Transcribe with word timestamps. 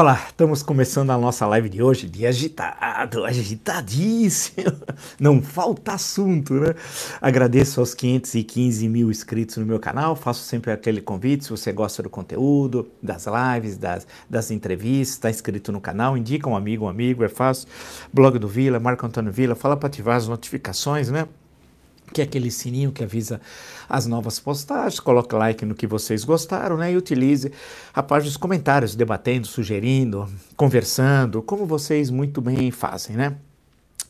Olá, 0.00 0.26
estamos 0.28 0.62
começando 0.62 1.10
a 1.10 1.18
nossa 1.18 1.44
live 1.44 1.68
de 1.68 1.82
hoje, 1.82 2.08
de 2.08 2.24
agitado, 2.24 3.24
agitadíssimo, 3.24 4.70
não 5.18 5.42
falta 5.42 5.94
assunto, 5.94 6.54
né? 6.54 6.72
Agradeço 7.20 7.80
aos 7.80 7.94
515 7.96 8.88
mil 8.88 9.10
inscritos 9.10 9.56
no 9.56 9.66
meu 9.66 9.80
canal, 9.80 10.14
faço 10.14 10.44
sempre 10.44 10.70
aquele 10.70 11.00
convite, 11.00 11.46
se 11.46 11.50
você 11.50 11.72
gosta 11.72 12.00
do 12.00 12.08
conteúdo, 12.08 12.88
das 13.02 13.26
lives, 13.26 13.76
das, 13.76 14.06
das 14.30 14.52
entrevistas, 14.52 15.16
está 15.16 15.30
inscrito 15.30 15.72
no 15.72 15.80
canal, 15.80 16.16
indica 16.16 16.48
um 16.48 16.54
amigo, 16.54 16.84
um 16.84 16.88
amigo, 16.88 17.24
é 17.24 17.28
fácil, 17.28 17.66
blog 18.12 18.38
do 18.38 18.46
Vila, 18.46 18.78
Marco 18.78 19.04
Antônio 19.04 19.32
Vila, 19.32 19.56
fala 19.56 19.76
para 19.76 19.88
ativar 19.88 20.16
as 20.16 20.28
notificações, 20.28 21.10
né? 21.10 21.26
Que 22.12 22.20
é 22.20 22.24
aquele 22.24 22.50
sininho 22.50 22.92
que 22.92 23.02
avisa 23.02 23.40
as 23.88 24.06
novas 24.06 24.38
postagens, 24.38 25.00
coloque 25.00 25.34
like 25.34 25.64
no 25.64 25.74
que 25.74 25.86
vocês 25.86 26.24
gostaram, 26.24 26.76
né? 26.76 26.92
E 26.92 26.96
utilize 26.96 27.50
a 27.94 28.02
página 28.02 28.30
dos 28.30 28.36
comentários, 28.36 28.94
debatendo, 28.94 29.46
sugerindo, 29.46 30.28
conversando, 30.56 31.42
como 31.42 31.66
vocês 31.66 32.10
muito 32.10 32.40
bem 32.40 32.70
fazem, 32.70 33.16
né? 33.16 33.36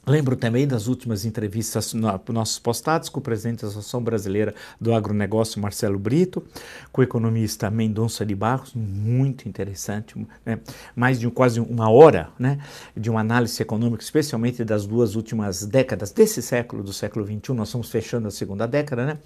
Lembro 0.08 0.36
também 0.36 0.66
das 0.66 0.86
últimas 0.86 1.26
entrevistas 1.26 1.92
no, 1.92 2.08
nossos 2.30 2.58
postados 2.58 3.10
com 3.10 3.20
o 3.20 3.22
presidente 3.22 3.60
da 3.60 3.68
Associação 3.68 4.02
Brasileira 4.02 4.54
do 4.80 4.94
Agronegócio, 4.94 5.60
Marcelo 5.60 5.98
Brito, 5.98 6.42
com 6.90 7.02
o 7.02 7.04
economista 7.04 7.70
Mendonça 7.70 8.24
de 8.24 8.34
Barros, 8.34 8.72
muito 8.74 9.46
interessante, 9.46 10.14
né? 10.46 10.60
mais 10.96 11.20
de 11.20 11.30
quase 11.30 11.60
uma 11.60 11.90
hora 11.90 12.30
né? 12.38 12.58
de 12.96 13.10
uma 13.10 13.20
análise 13.20 13.60
econômica, 13.60 14.02
especialmente 14.02 14.64
das 14.64 14.86
duas 14.86 15.14
últimas 15.14 15.66
décadas 15.66 16.10
desse 16.10 16.40
século, 16.40 16.82
do 16.82 16.92
século 16.94 17.26
XXI, 17.26 17.52
nós 17.52 17.68
estamos 17.68 17.90
fechando 17.90 18.28
a 18.28 18.30
segunda 18.30 18.66
década, 18.66 19.04
né? 19.04 19.18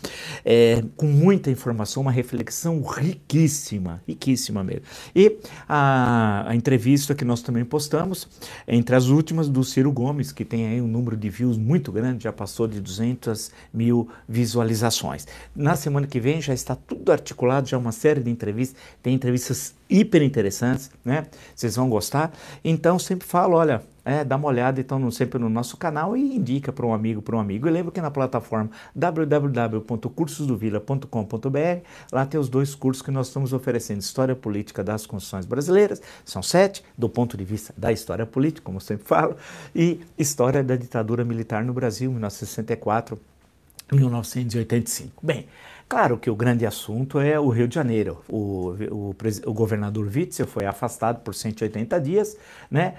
É, 0.44 0.82
com 0.96 1.06
muita 1.06 1.48
informação, 1.48 2.02
uma 2.02 2.10
reflexão 2.10 2.82
riquíssima, 2.82 4.02
riquíssima 4.06 4.64
mesmo. 4.64 4.82
E 5.14 5.38
a, 5.68 6.44
a 6.48 6.56
entrevista 6.56 7.14
que 7.14 7.24
nós 7.24 7.40
também 7.40 7.64
postamos, 7.64 8.26
entre 8.66 8.96
as 8.96 9.06
últimas, 9.06 9.48
do 9.48 9.62
Ciro 9.62 9.92
Gomes, 9.92 10.32
que 10.32 10.44
tem 10.44 10.71
um 10.80 10.86
número 10.86 11.16
de 11.16 11.28
views 11.28 11.58
muito 11.58 11.92
grande, 11.92 12.24
já 12.24 12.32
passou 12.32 12.66
de 12.66 12.80
200 12.80 13.50
mil 13.72 14.08
visualizações. 14.28 15.26
Na 15.54 15.76
semana 15.76 16.06
que 16.06 16.20
vem 16.20 16.40
já 16.40 16.54
está 16.54 16.74
tudo 16.74 17.12
articulado, 17.12 17.68
já 17.68 17.76
uma 17.76 17.92
série 17.92 18.20
de 18.20 18.30
entrevistas, 18.30 18.80
tem 19.02 19.14
entrevistas 19.14 19.74
hiper 19.88 20.22
interessantes, 20.22 20.90
né? 21.04 21.26
Vocês 21.54 21.76
vão 21.76 21.88
gostar. 21.88 22.32
Então 22.64 22.98
sempre 22.98 23.26
falo, 23.26 23.56
olha, 23.56 23.82
é, 24.04 24.24
dá 24.24 24.34
uma 24.36 24.48
olhada 24.48 24.80
então 24.80 25.10
sempre 25.10 25.38
no 25.38 25.48
nosso 25.48 25.76
canal 25.76 26.16
e 26.16 26.36
indica 26.36 26.72
para 26.72 26.86
um 26.86 26.92
amigo, 26.92 27.22
para 27.22 27.36
um 27.36 27.40
amigo. 27.40 27.68
E 27.68 27.70
lembra 27.70 27.92
que 27.92 28.00
na 28.00 28.10
plataforma 28.10 28.70
www.cursosdovila.com.br 28.94 31.86
lá 32.10 32.26
tem 32.26 32.40
os 32.40 32.48
dois 32.48 32.74
cursos 32.74 33.02
que 33.02 33.10
nós 33.10 33.26
estamos 33.28 33.52
oferecendo: 33.52 34.00
História 34.00 34.34
Política 34.34 34.82
das 34.82 35.06
Constituições 35.06 35.46
Brasileiras, 35.46 36.02
são 36.24 36.42
sete, 36.42 36.82
do 36.96 37.08
ponto 37.08 37.36
de 37.36 37.44
vista 37.44 37.72
da 37.76 37.92
história 37.92 38.26
política, 38.26 38.64
como 38.64 38.78
eu 38.78 38.80
sempre 38.80 39.06
falo, 39.06 39.36
e 39.74 40.00
História 40.18 40.64
da 40.64 40.76
Ditadura 40.76 41.24
Militar 41.24 41.64
no 41.64 41.72
Brasil, 41.72 42.10
1964 42.10 43.18
1985. 43.92 45.24
Bem, 45.24 45.46
Claro 45.92 46.16
que 46.16 46.30
o 46.30 46.34
grande 46.34 46.64
assunto 46.64 47.20
é 47.20 47.38
o 47.38 47.50
Rio 47.50 47.68
de 47.68 47.74
Janeiro. 47.74 48.22
O, 48.26 48.74
o, 48.90 49.14
o 49.44 49.52
governador 49.52 50.06
Witzel 50.06 50.46
foi 50.46 50.64
afastado 50.64 51.20
por 51.20 51.34
180 51.34 52.00
dias, 52.00 52.34
né? 52.70 52.94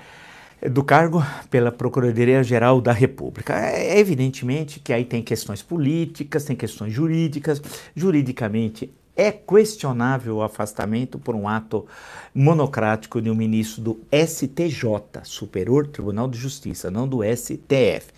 Do 0.70 0.84
cargo 0.84 1.24
pela 1.50 1.72
Procuradoria-Geral 1.72 2.80
da 2.82 2.92
República. 2.92 3.54
É, 3.54 4.00
evidentemente 4.00 4.80
que 4.80 4.94
aí 4.94 5.06
tem 5.06 5.22
questões 5.22 5.62
políticas, 5.62 6.46
tem 6.46 6.56
questões 6.56 6.94
jurídicas. 6.94 7.62
Juridicamente 7.96 8.92
é 9.16 9.32
questionável 9.32 10.38
o 10.38 10.42
afastamento 10.42 11.20
por 11.20 11.36
um 11.36 11.48
ato 11.48 11.86
monocrático 12.34 13.22
de 13.22 13.30
um 13.30 13.36
ministro 13.36 13.82
do 13.82 14.00
STJ, 14.12 15.22
Superior 15.24 15.88
Tribunal 15.88 16.28
de 16.28 16.38
Justiça, 16.38 16.90
não 16.90 17.08
do 17.08 17.20
STF. 17.24 18.12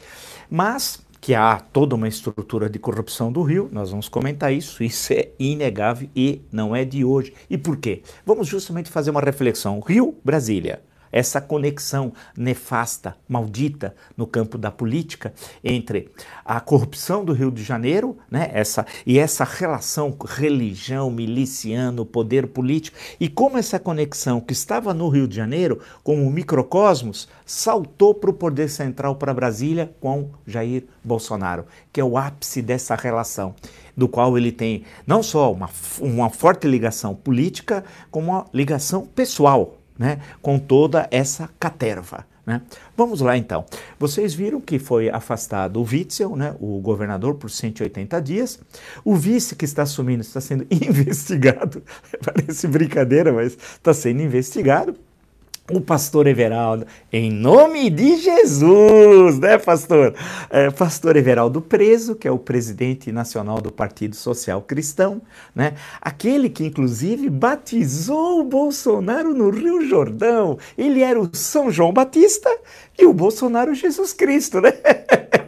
Mas 0.50 1.04
que 1.20 1.34
há 1.34 1.60
toda 1.60 1.96
uma 1.96 2.08
estrutura 2.08 2.70
de 2.70 2.78
corrupção 2.78 3.32
do 3.32 3.42
Rio, 3.42 3.68
nós 3.72 3.90
vamos 3.90 4.08
comentar 4.08 4.54
isso, 4.54 4.84
isso 4.84 5.12
é 5.12 5.30
inegável 5.40 6.08
e 6.16 6.44
não 6.52 6.76
é 6.76 6.86
de 6.86 7.04
hoje. 7.04 7.34
E 7.50 7.58
por 7.58 7.78
quê? 7.78 8.04
Vamos 8.24 8.48
justamente 8.48 8.92
fazer 8.92 9.10
uma 9.10 9.22
reflexão. 9.22 9.80
Rio, 9.80 10.16
Brasília 10.24 10.82
essa 11.16 11.40
conexão 11.40 12.12
nefasta, 12.36 13.16
maldita 13.26 13.96
no 14.18 14.28
campo 14.28 14.58
da 14.58 14.70
política 14.70 15.34
entre 15.64 16.12
a 16.44 16.60
corrupção 16.60 17.24
do 17.24 17.32
Rio 17.32 17.50
de 17.50 17.64
Janeiro, 17.64 18.18
né, 18.30 18.52
essa 18.52 18.86
e 19.06 19.18
essa 19.18 19.46
relação 19.46 20.14
religião, 20.26 21.10
miliciano, 21.10 22.06
poder 22.06 22.48
político 22.48 22.98
e 23.18 23.30
como 23.30 23.58
essa 23.58 23.80
conexão 23.80 24.42
que 24.42 24.52
estava 24.52 24.94
no 24.94 25.08
Rio 25.08 25.26
de 25.26 25.38
Janeiro 25.38 25.80
como 26.04 26.22
um 26.22 26.30
microcosmos 26.30 27.30
saltou 27.46 28.14
para 28.14 28.32
o 28.32 28.34
poder 28.34 28.70
central 28.70 29.16
para 29.16 29.34
Brasília 29.34 29.96
com 30.02 30.32
Jair 30.46 30.84
Bolsonaro, 31.02 31.66
que 31.94 32.02
é 32.02 32.04
o 32.04 32.18
ápice 32.18 32.62
dessa 32.62 32.94
relação 32.94 33.56
do 33.96 34.10
qual 34.10 34.38
ele 34.38 34.52
tem 34.52 34.84
não 35.08 35.24
só 35.24 35.54
uma, 35.54 35.70
uma 36.02 36.30
forte 36.30 36.68
ligação 36.68 37.16
política, 37.16 37.86
como 38.12 38.34
uma 38.34 38.46
ligação 38.54 39.06
pessoal 39.06 39.78
né, 39.98 40.20
com 40.42 40.60
toda 40.60 41.08
essa 41.12 41.50
caterva. 41.60 42.26
Né? 42.46 42.62
Vamos 42.96 43.22
lá 43.22 43.36
então. 43.36 43.66
Vocês 44.00 44.34
viram 44.34 44.62
que 44.62 44.78
foi 44.78 45.10
afastado 45.10 45.82
o 45.82 45.84
Witzel, 45.84 46.36
né, 46.36 46.56
o 46.60 46.80
governador, 46.80 47.36
por 47.36 47.50
180 47.50 48.22
dias. 48.22 48.60
O 49.04 49.16
vice 49.16 49.56
que 49.56 49.66
está 49.66 49.82
assumindo 49.82 50.22
está 50.22 50.40
sendo 50.40 50.66
investigado. 50.70 51.82
Parece 52.24 52.68
brincadeira, 52.68 53.34
mas 53.34 53.54
está 53.54 53.94
sendo 53.94 54.22
investigado 54.22 54.96
o 55.72 55.82
pastor 55.82 56.28
Everaldo, 56.28 56.86
em 57.12 57.32
nome 57.32 57.90
de 57.90 58.18
Jesus, 58.18 59.40
né, 59.40 59.58
pastor? 59.58 60.14
É, 60.50 60.70
pastor 60.70 61.16
Everaldo 61.16 61.60
preso, 61.60 62.16
que 62.16 62.28
é 62.28 62.32
o 62.32 62.38
presidente 62.38 63.12
nacional 63.12 63.60
do 63.60 63.72
Partido 63.72 64.16
Social 64.16 64.62
Cristão, 64.62 65.20
né? 65.56 65.74
Aquele 66.00 66.50
que, 66.50 66.64
inclusive, 66.64 67.32
batizou 67.32 68.42
o 68.42 68.44
Bolsonaro 68.44 69.34
no 69.34 69.50
Rio 69.50 69.88
Jordão. 69.88 70.60
Ele 70.78 71.02
era 71.02 71.20
o 71.20 71.30
São 71.34 71.72
João 71.72 71.92
Batista 71.92 72.50
e 72.98 73.06
o 73.06 73.14
Bolsonaro 73.14 73.74
Jesus 73.74 74.14
Cristo, 74.14 74.62
né? 74.62 74.74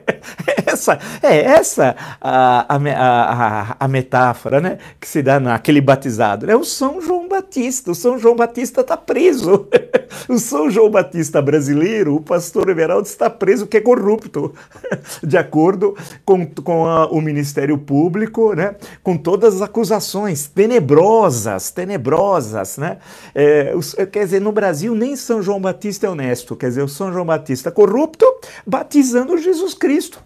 essa, 0.66 1.00
é 1.24 1.40
essa 1.40 1.96
a, 2.22 2.76
a, 2.76 2.78
a, 2.78 3.76
a, 3.80 3.88
metáfora 3.88 4.60
né, 4.60 4.78
que 5.00 5.08
se 5.08 5.22
dá 5.22 5.40
naquele 5.40 5.82
batizado. 5.82 6.50
É 6.50 6.56
o 6.56 6.64
São 6.64 7.02
João 7.02 7.28
Batista. 7.28 7.92
O 7.92 7.96
São 7.96 8.20
João 8.20 8.36
Batista 8.36 8.82
está 8.82 8.98
preso. 8.98 9.68
o 10.28 10.38
São 10.38 10.70
João 10.70 10.90
Batista 10.90 11.42
brasileiro, 11.42 12.16
o 12.16 12.22
pastor 12.22 12.70
Everaldo, 12.70 13.08
está 13.08 13.30
preso 13.30 13.68
que 13.68 13.78
é 13.78 13.82
corrupto, 13.82 14.54
de 15.24 15.38
acordo 15.38 15.96
com, 16.26 16.46
com 16.46 16.84
o 17.12 17.22
Ministério 17.22 17.78
Público, 17.78 18.54
né, 18.54 18.76
com 19.04 19.18
todas 19.18 19.56
as 19.56 19.62
acusações 19.62 20.48
tenebrosas, 20.48 21.72
tenebrosas. 21.72 22.78
Né? 22.78 22.98
É, 23.34 23.74
quer 24.12 24.26
dizer, 24.26 24.42
no 24.42 24.52
Brasil 24.52 24.94
nem 24.94 25.16
São 25.16 25.42
João 25.42 25.62
Batista 25.62 26.08
é 26.08 26.10
honesto. 26.10 26.56
Quer 26.56 26.70
dizer, 26.70 26.84
o 26.84 26.88
São 26.88 27.12
João 27.12 27.26
Batista 27.26 27.37
corrupto 27.72 28.26
batizando 28.66 29.38
Jesus 29.38 29.74
Cristo 29.74 30.20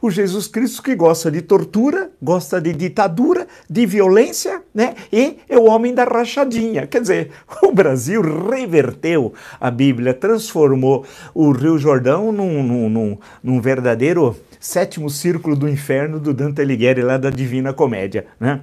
o 0.00 0.10
Jesus 0.10 0.46
Cristo 0.46 0.82
que 0.82 0.94
gosta 0.94 1.30
de 1.30 1.42
tortura, 1.42 2.10
gosta 2.22 2.60
de 2.60 2.72
ditadura, 2.72 3.46
de 3.68 3.84
violência, 3.84 4.62
né? 4.74 4.94
E 5.12 5.38
é 5.48 5.58
o 5.58 5.64
homem 5.64 5.94
da 5.94 6.04
rachadinha. 6.04 6.86
Quer 6.86 7.02
dizer, 7.02 7.30
o 7.62 7.72
Brasil 7.72 8.22
reverteu 8.22 9.34
a 9.60 9.70
Bíblia, 9.70 10.14
transformou 10.14 11.04
o 11.34 11.52
Rio 11.52 11.78
Jordão 11.78 12.32
num, 12.32 12.62
num, 12.62 12.88
num, 12.88 13.18
num 13.42 13.60
verdadeiro 13.60 14.36
sétimo 14.58 15.10
círculo 15.10 15.54
do 15.54 15.68
inferno 15.68 16.18
do 16.18 16.32
Dante 16.32 16.62
Alighieri 16.62 17.02
lá 17.02 17.18
da 17.18 17.30
Divina 17.30 17.72
Comédia, 17.72 18.26
né? 18.38 18.60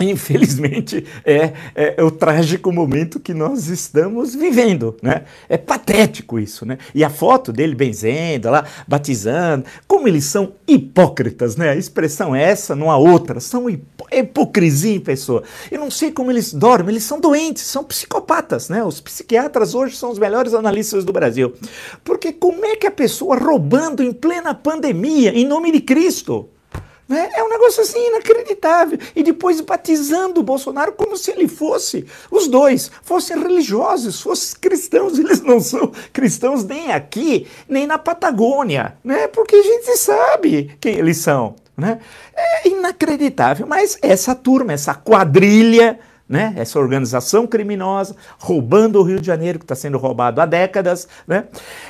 Infelizmente, 0.00 1.04
é, 1.24 1.52
é, 1.74 1.94
é, 1.98 2.02
o 2.02 2.10
trágico 2.10 2.72
momento 2.72 3.20
que 3.20 3.34
nós 3.34 3.68
estamos 3.68 4.34
vivendo, 4.34 4.96
né? 5.02 5.24
É 5.46 5.58
patético 5.58 6.38
isso, 6.38 6.64
né? 6.64 6.78
E 6.94 7.04
a 7.04 7.10
foto 7.10 7.52
dele 7.52 7.74
benzendo 7.74 8.50
lá, 8.50 8.64
batizando, 8.88 9.66
como 9.86 10.08
eles 10.08 10.24
são 10.24 10.54
hipócritas, 10.66 11.54
né? 11.56 11.68
A 11.68 11.76
expressão 11.76 12.34
é 12.34 12.42
essa, 12.42 12.74
não 12.74 12.90
há 12.90 12.96
outra, 12.96 13.40
são 13.40 13.68
hipocrisia 13.68 14.96
em 14.96 15.00
pessoa. 15.00 15.42
Eu 15.70 15.80
não 15.80 15.90
sei 15.90 16.10
como 16.10 16.30
eles 16.30 16.54
dormem, 16.54 16.94
eles 16.94 17.04
são 17.04 17.20
doentes, 17.20 17.64
são 17.64 17.84
psicopatas, 17.84 18.70
né? 18.70 18.82
Os 18.82 19.02
psiquiatras 19.02 19.74
hoje 19.74 19.96
são 19.96 20.10
os 20.10 20.18
melhores 20.18 20.54
analistas 20.54 21.04
do 21.04 21.12
Brasil. 21.12 21.52
Porque 22.02 22.32
como 22.32 22.64
é 22.64 22.74
que 22.74 22.86
a 22.86 22.90
pessoa 22.90 23.36
roubando 23.36 24.02
em 24.02 24.14
plena 24.14 24.54
pandemia, 24.54 25.30
em 25.30 25.46
nome 25.46 25.70
de 25.70 25.82
Cristo, 25.82 26.48
né? 27.10 27.28
É 27.34 27.42
um 27.42 27.48
negócio 27.48 27.82
assim 27.82 28.06
inacreditável. 28.06 28.96
E 29.16 29.22
depois 29.24 29.60
batizando 29.60 30.38
o 30.38 30.44
Bolsonaro 30.44 30.92
como 30.92 31.16
se 31.16 31.32
ele 31.32 31.48
fosse, 31.48 32.06
os 32.30 32.46
dois, 32.46 32.88
fossem 33.02 33.36
religiosos, 33.36 34.20
fossem 34.20 34.56
cristãos. 34.60 35.18
Eles 35.18 35.42
não 35.42 35.58
são 35.58 35.90
cristãos 36.12 36.62
nem 36.62 36.92
aqui, 36.92 37.48
nem 37.68 37.84
na 37.84 37.98
Patagônia, 37.98 38.96
né? 39.02 39.26
porque 39.26 39.56
a 39.56 39.62
gente 39.62 39.96
sabe 39.96 40.76
quem 40.80 40.98
eles 40.98 41.16
são. 41.16 41.56
Né? 41.76 41.98
É 42.36 42.68
inacreditável, 42.68 43.66
mas 43.66 43.98
essa 44.02 44.34
turma, 44.34 44.72
essa 44.72 44.94
quadrilha 44.94 45.98
né? 46.30 46.54
essa 46.56 46.78
organização 46.78 47.44
criminosa, 47.44 48.14
roubando 48.38 49.00
o 49.00 49.02
Rio 49.02 49.20
de 49.20 49.26
Janeiro, 49.26 49.58
que 49.58 49.64
está 49.64 49.74
sendo 49.74 49.98
roubado 49.98 50.40
há 50.40 50.46
décadas. 50.46 51.08
Né? 51.26 51.44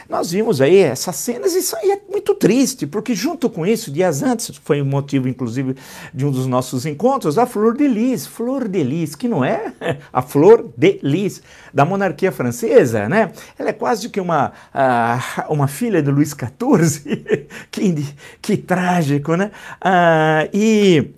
Nós 0.08 0.31
vimos 0.31 0.62
aí 0.62 0.78
essas 0.78 1.14
cenas 1.16 1.54
e 1.54 1.58
isso 1.58 1.76
aí 1.76 1.90
é 1.90 2.00
muito 2.10 2.34
triste, 2.34 2.87
porque 2.87 3.14
junto 3.14 3.50
com 3.50 3.66
isso, 3.66 3.90
dias 3.90 4.22
antes, 4.22 4.56
foi 4.64 4.81
o 4.81 4.87
motivo 4.87 5.28
inclusive 5.28 5.76
de 6.14 6.25
um 6.25 6.31
dos 6.31 6.46
nossos 6.46 6.87
encontros, 6.87 7.37
a 7.37 7.44
Flor 7.44 7.76
de 7.76 7.87
Lis, 7.87 8.26
Flor 8.26 8.66
de 8.66 8.82
Lis, 8.82 9.14
que 9.14 9.28
não 9.28 9.44
é 9.44 9.75
a 10.10 10.22
Flor 10.22 10.70
de 10.75 10.98
Lis 11.02 11.42
da 11.75 11.84
monarquia 11.84 12.32
francesa, 12.32 13.10
né? 13.10 13.32
Ela 13.58 13.69
é 13.69 13.75
quase 13.75 14.08
que 14.08 14.20
uma, 14.20 14.52
uh, 14.75 15.52
uma 15.52 15.69
filha 15.69 16.02
de 16.02 16.10
Luís 16.10 16.31
XIV, 16.31 17.46
que, 17.70 18.14
que 18.40 18.56
trágico, 18.56 19.37
né? 19.37 19.50
Uh, 19.84 20.48
e 20.54 21.10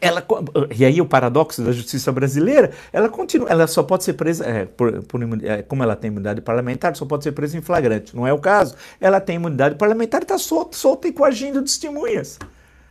ela, 0.00 0.24
e 0.76 0.84
aí 0.84 1.00
o 1.00 1.06
paradoxo 1.06 1.62
da 1.62 1.72
justiça 1.72 2.10
brasileira, 2.12 2.70
ela 2.92 3.08
continua, 3.08 3.48
ela 3.48 3.66
só 3.66 3.82
pode 3.82 4.04
ser 4.04 4.14
presa, 4.14 4.44
é, 4.44 4.64
por, 4.64 5.02
por, 5.02 5.20
é, 5.44 5.62
como 5.62 5.82
ela 5.82 5.96
tem 5.96 6.08
imunidade 6.08 6.40
parlamentar, 6.40 6.94
só 6.96 7.04
pode 7.04 7.24
ser 7.24 7.32
presa 7.32 7.56
em 7.56 7.62
flagrante. 7.62 8.14
Não 8.14 8.26
é 8.26 8.32
o 8.32 8.38
caso. 8.38 8.74
Ela 9.00 9.20
tem 9.20 9.36
imunidade 9.36 9.74
parlamentar, 9.76 10.22
está 10.22 10.38
solta, 10.38 10.76
solta 10.76 11.08
e 11.08 11.12
coagindo 11.12 11.62
testemunhas 11.62 12.38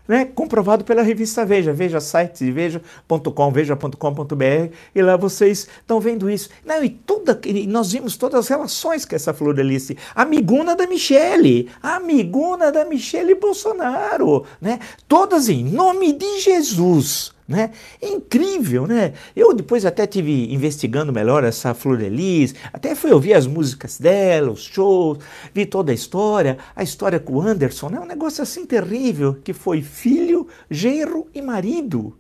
né? 0.08 0.26
comprovado 0.26 0.84
pela 0.84 1.02
revista 1.02 1.46
Veja, 1.46 1.74
veja 1.74 2.00
site 2.00 2.52
veja.com, 2.52 3.52
veja.com.br, 3.52 4.74
e 4.94 5.02
lá 5.02 5.16
vocês 5.16 5.68
estão 5.80 6.00
vendo 6.00 6.30
isso. 6.30 6.50
Não, 6.66 6.84
e, 6.84 6.90
toda, 6.90 7.40
nós 7.68 7.92
vimos 7.92 8.18
todas 8.18 8.40
as 8.42 8.48
relações 8.48 9.06
que 9.06 9.16
essa 9.16 9.34
Flor 9.34 9.60
Alice, 9.60 9.98
amiguna 10.16 10.76
da 10.76 10.88
Michele, 10.88 11.70
amiguna 11.82 12.72
da 12.72 12.86
Michele 12.86 13.36
Bolsonaro, 13.36 14.46
né? 14.62 14.80
todas 15.08 15.50
em 15.50 15.64
nome 15.64 16.14
de 16.14 16.40
Jesus. 16.40 17.35
Né? 17.48 17.72
É 18.02 18.08
incrível, 18.08 18.88
né? 18.88 19.14
Eu 19.36 19.54
depois 19.54 19.86
até 19.86 20.08
tive 20.08 20.52
investigando 20.52 21.14
melhor 21.14 21.44
essa 21.44 21.76
Flor 21.76 22.02
Elis, 22.02 22.56
até 22.74 22.96
fui 22.96 23.12
ouvir 23.12 23.36
as 23.36 23.46
músicas 23.46 24.00
dela, 24.00 24.52
os 24.52 24.64
shows, 24.64 25.20
vi 25.54 25.64
toda 25.64 25.92
a 25.92 25.96
história, 25.96 26.58
a 26.76 26.82
história 26.82 27.20
com 27.20 27.34
o 27.34 27.42
Anderson, 27.42 27.88
é 27.88 27.92
né? 27.92 28.00
um 28.00 28.06
negócio 28.06 28.42
assim 28.42 28.66
terrível, 28.66 29.36
que 29.44 29.54
foi 29.54 29.84
filho, 29.84 30.48
genro 30.72 31.28
e 31.36 31.42
marido. 31.42 32.18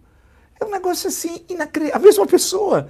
É 0.60 0.63
um 0.63 0.69
negócio 0.69 1.07
assim 1.07 1.44
inacreditável, 1.50 2.01
a 2.01 2.06
mesma 2.06 2.28
pessoa. 2.28 2.88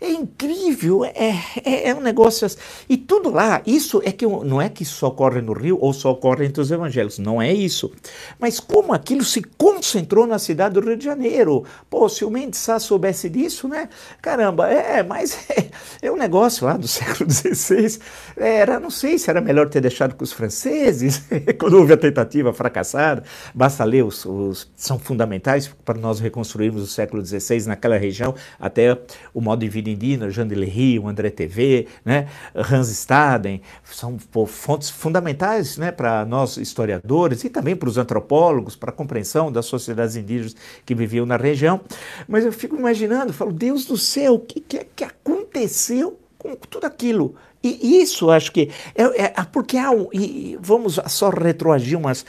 É 0.00 0.10
incrível, 0.10 1.04
é, 1.04 1.34
é, 1.64 1.88
é, 1.88 1.94
um 1.94 2.00
negócio 2.00 2.46
assim. 2.46 2.58
E 2.88 2.96
tudo 2.96 3.30
lá, 3.30 3.62
isso 3.66 4.02
é 4.04 4.12
que 4.12 4.26
não 4.26 4.60
é 4.60 4.68
que 4.68 4.84
só 4.84 5.08
ocorre 5.08 5.40
no 5.40 5.52
Rio 5.52 5.78
ou 5.80 5.92
só 5.92 6.10
ocorre 6.10 6.46
entre 6.46 6.60
os 6.60 6.70
evangélicos, 6.70 7.18
não 7.18 7.40
é 7.40 7.52
isso. 7.52 7.92
Mas 8.38 8.60
como 8.60 8.92
aquilo 8.92 9.24
se 9.24 9.42
concentrou 9.42 10.26
na 10.26 10.38
cidade 10.38 10.74
do 10.74 10.80
Rio 10.80 10.96
de 10.96 11.04
Janeiro. 11.04 11.64
Pô, 11.88 12.08
se 12.08 12.24
o 12.24 12.30
Mendes 12.30 12.60
Sá 12.60 12.78
soubesse 12.78 13.28
disso, 13.28 13.68
né? 13.68 13.88
Caramba, 14.20 14.68
é, 14.68 15.02
mas 15.02 15.38
é, 15.50 15.70
é 16.02 16.10
um 16.10 16.16
negócio 16.16 16.66
lá 16.66 16.76
do 16.76 16.86
século 16.88 17.30
XVI. 17.30 17.98
Era, 18.36 18.80
não 18.80 18.90
sei 18.90 19.18
se 19.18 19.30
era 19.30 19.40
melhor 19.40 19.68
ter 19.68 19.80
deixado 19.80 20.14
com 20.14 20.24
os 20.24 20.32
franceses, 20.32 21.22
quando 21.58 21.74
houve 21.74 21.92
a 21.92 21.96
tentativa 21.96 22.52
fracassada. 22.52 23.22
Basta 23.54 23.84
ler 23.84 24.04
os, 24.04 24.24
os 24.24 24.70
são 24.76 24.98
fundamentais 24.98 25.68
para 25.84 25.98
nós 25.98 26.20
reconstruirmos 26.20 26.82
o 26.82 26.86
século 26.86 27.24
XVI 27.24 27.66
naquela 27.66 27.96
região, 27.96 28.34
até 28.58 28.98
o 29.32 29.40
modo 29.40 29.60
de 29.60 29.68
vida 29.68 29.83
Indina, 29.90 30.30
Jean 30.30 30.46
de 30.46 30.54
Lery, 30.54 30.98
o 30.98 31.08
André 31.08 31.30
TV, 31.30 31.86
né, 32.04 32.28
Hans 32.54 32.88
Staden, 32.90 33.60
são 33.84 34.16
pô, 34.30 34.46
fontes 34.46 34.90
fundamentais 34.90 35.76
né, 35.78 35.90
para 35.92 36.24
nós 36.24 36.56
historiadores 36.56 37.44
e 37.44 37.50
também 37.50 37.76
para 37.76 37.88
os 37.88 37.98
antropólogos, 37.98 38.76
para 38.76 38.90
a 38.90 38.92
compreensão 38.92 39.50
das 39.50 39.66
sociedades 39.66 40.16
indígenas 40.16 40.56
que 40.84 40.94
viviam 40.94 41.26
na 41.26 41.36
região. 41.36 41.80
Mas 42.28 42.44
eu 42.44 42.52
fico 42.52 42.76
imaginando, 42.76 43.32
falo, 43.32 43.52
Deus 43.52 43.84
do 43.84 43.96
céu, 43.96 44.34
o 44.34 44.38
que, 44.40 44.60
que, 44.60 44.86
que 44.96 45.04
aconteceu 45.04 46.18
com 46.38 46.54
tudo 46.54 46.84
aquilo? 46.84 47.34
E 47.62 48.02
isso 48.02 48.30
acho 48.30 48.52
que 48.52 48.70
é, 48.94 49.22
é 49.22 49.44
porque 49.50 49.78
há 49.78 49.90
um, 49.90 50.08
e 50.12 50.58
vamos 50.60 51.00
só 51.06 51.30
retroagir 51.30 51.98
umas 51.98 52.26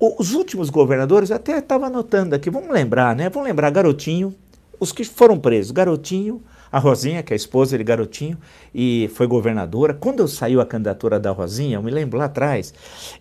os 0.00 0.32
últimos 0.32 0.70
governadores, 0.70 1.30
até 1.30 1.58
estava 1.58 1.86
anotando 1.86 2.34
aqui, 2.34 2.48
vamos 2.48 2.70
lembrar, 2.70 3.14
né? 3.14 3.28
Vamos 3.28 3.46
lembrar 3.46 3.68
Garotinho, 3.68 4.34
os 4.78 4.92
que 4.92 5.04
foram 5.04 5.38
presos, 5.38 5.70
Garotinho, 5.70 6.42
a 6.70 6.78
Rosinha, 6.78 7.22
que 7.22 7.32
é 7.32 7.34
a 7.34 7.36
esposa 7.36 7.76
de 7.76 7.84
Garotinho, 7.84 8.38
e 8.74 9.10
foi 9.14 9.26
governadora. 9.26 9.94
Quando 9.94 10.26
saiu 10.28 10.60
a 10.60 10.66
candidatura 10.66 11.18
da 11.18 11.30
Rosinha, 11.30 11.76
eu 11.76 11.82
me 11.82 11.90
lembro 11.90 12.18
lá 12.18 12.26
atrás, 12.26 12.72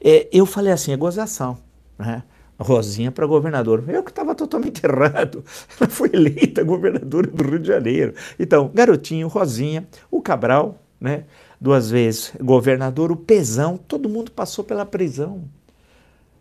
é, 0.04 0.28
eu 0.32 0.46
falei 0.46 0.72
assim, 0.72 0.92
é 0.92 0.98
gozação, 0.98 1.58
né? 1.98 2.24
Rosinha 2.60 3.10
para 3.10 3.26
governador. 3.26 3.84
Eu 3.88 4.04
que 4.04 4.12
estava 4.12 4.36
totalmente 4.36 4.84
errado. 4.86 5.44
Ela 5.80 5.90
foi 5.90 6.10
eleita 6.14 6.62
governadora 6.64 7.28
do 7.28 7.44
Rio 7.44 7.60
de 7.60 7.68
Janeiro. 7.68 8.14
Então, 8.38 8.70
Garotinho, 8.74 9.30
Rosinha, 9.30 9.88
o 10.12 10.22
Cabral, 10.22 10.78
né? 11.00 11.24
Duas 11.62 11.90
vezes 11.90 12.34
governador, 12.42 13.12
o 13.12 13.18
Pezão, 13.18 13.78
todo 13.78 14.10
mundo 14.10 14.32
passou 14.32 14.64
pela 14.64 14.86
prisão. 14.86 15.44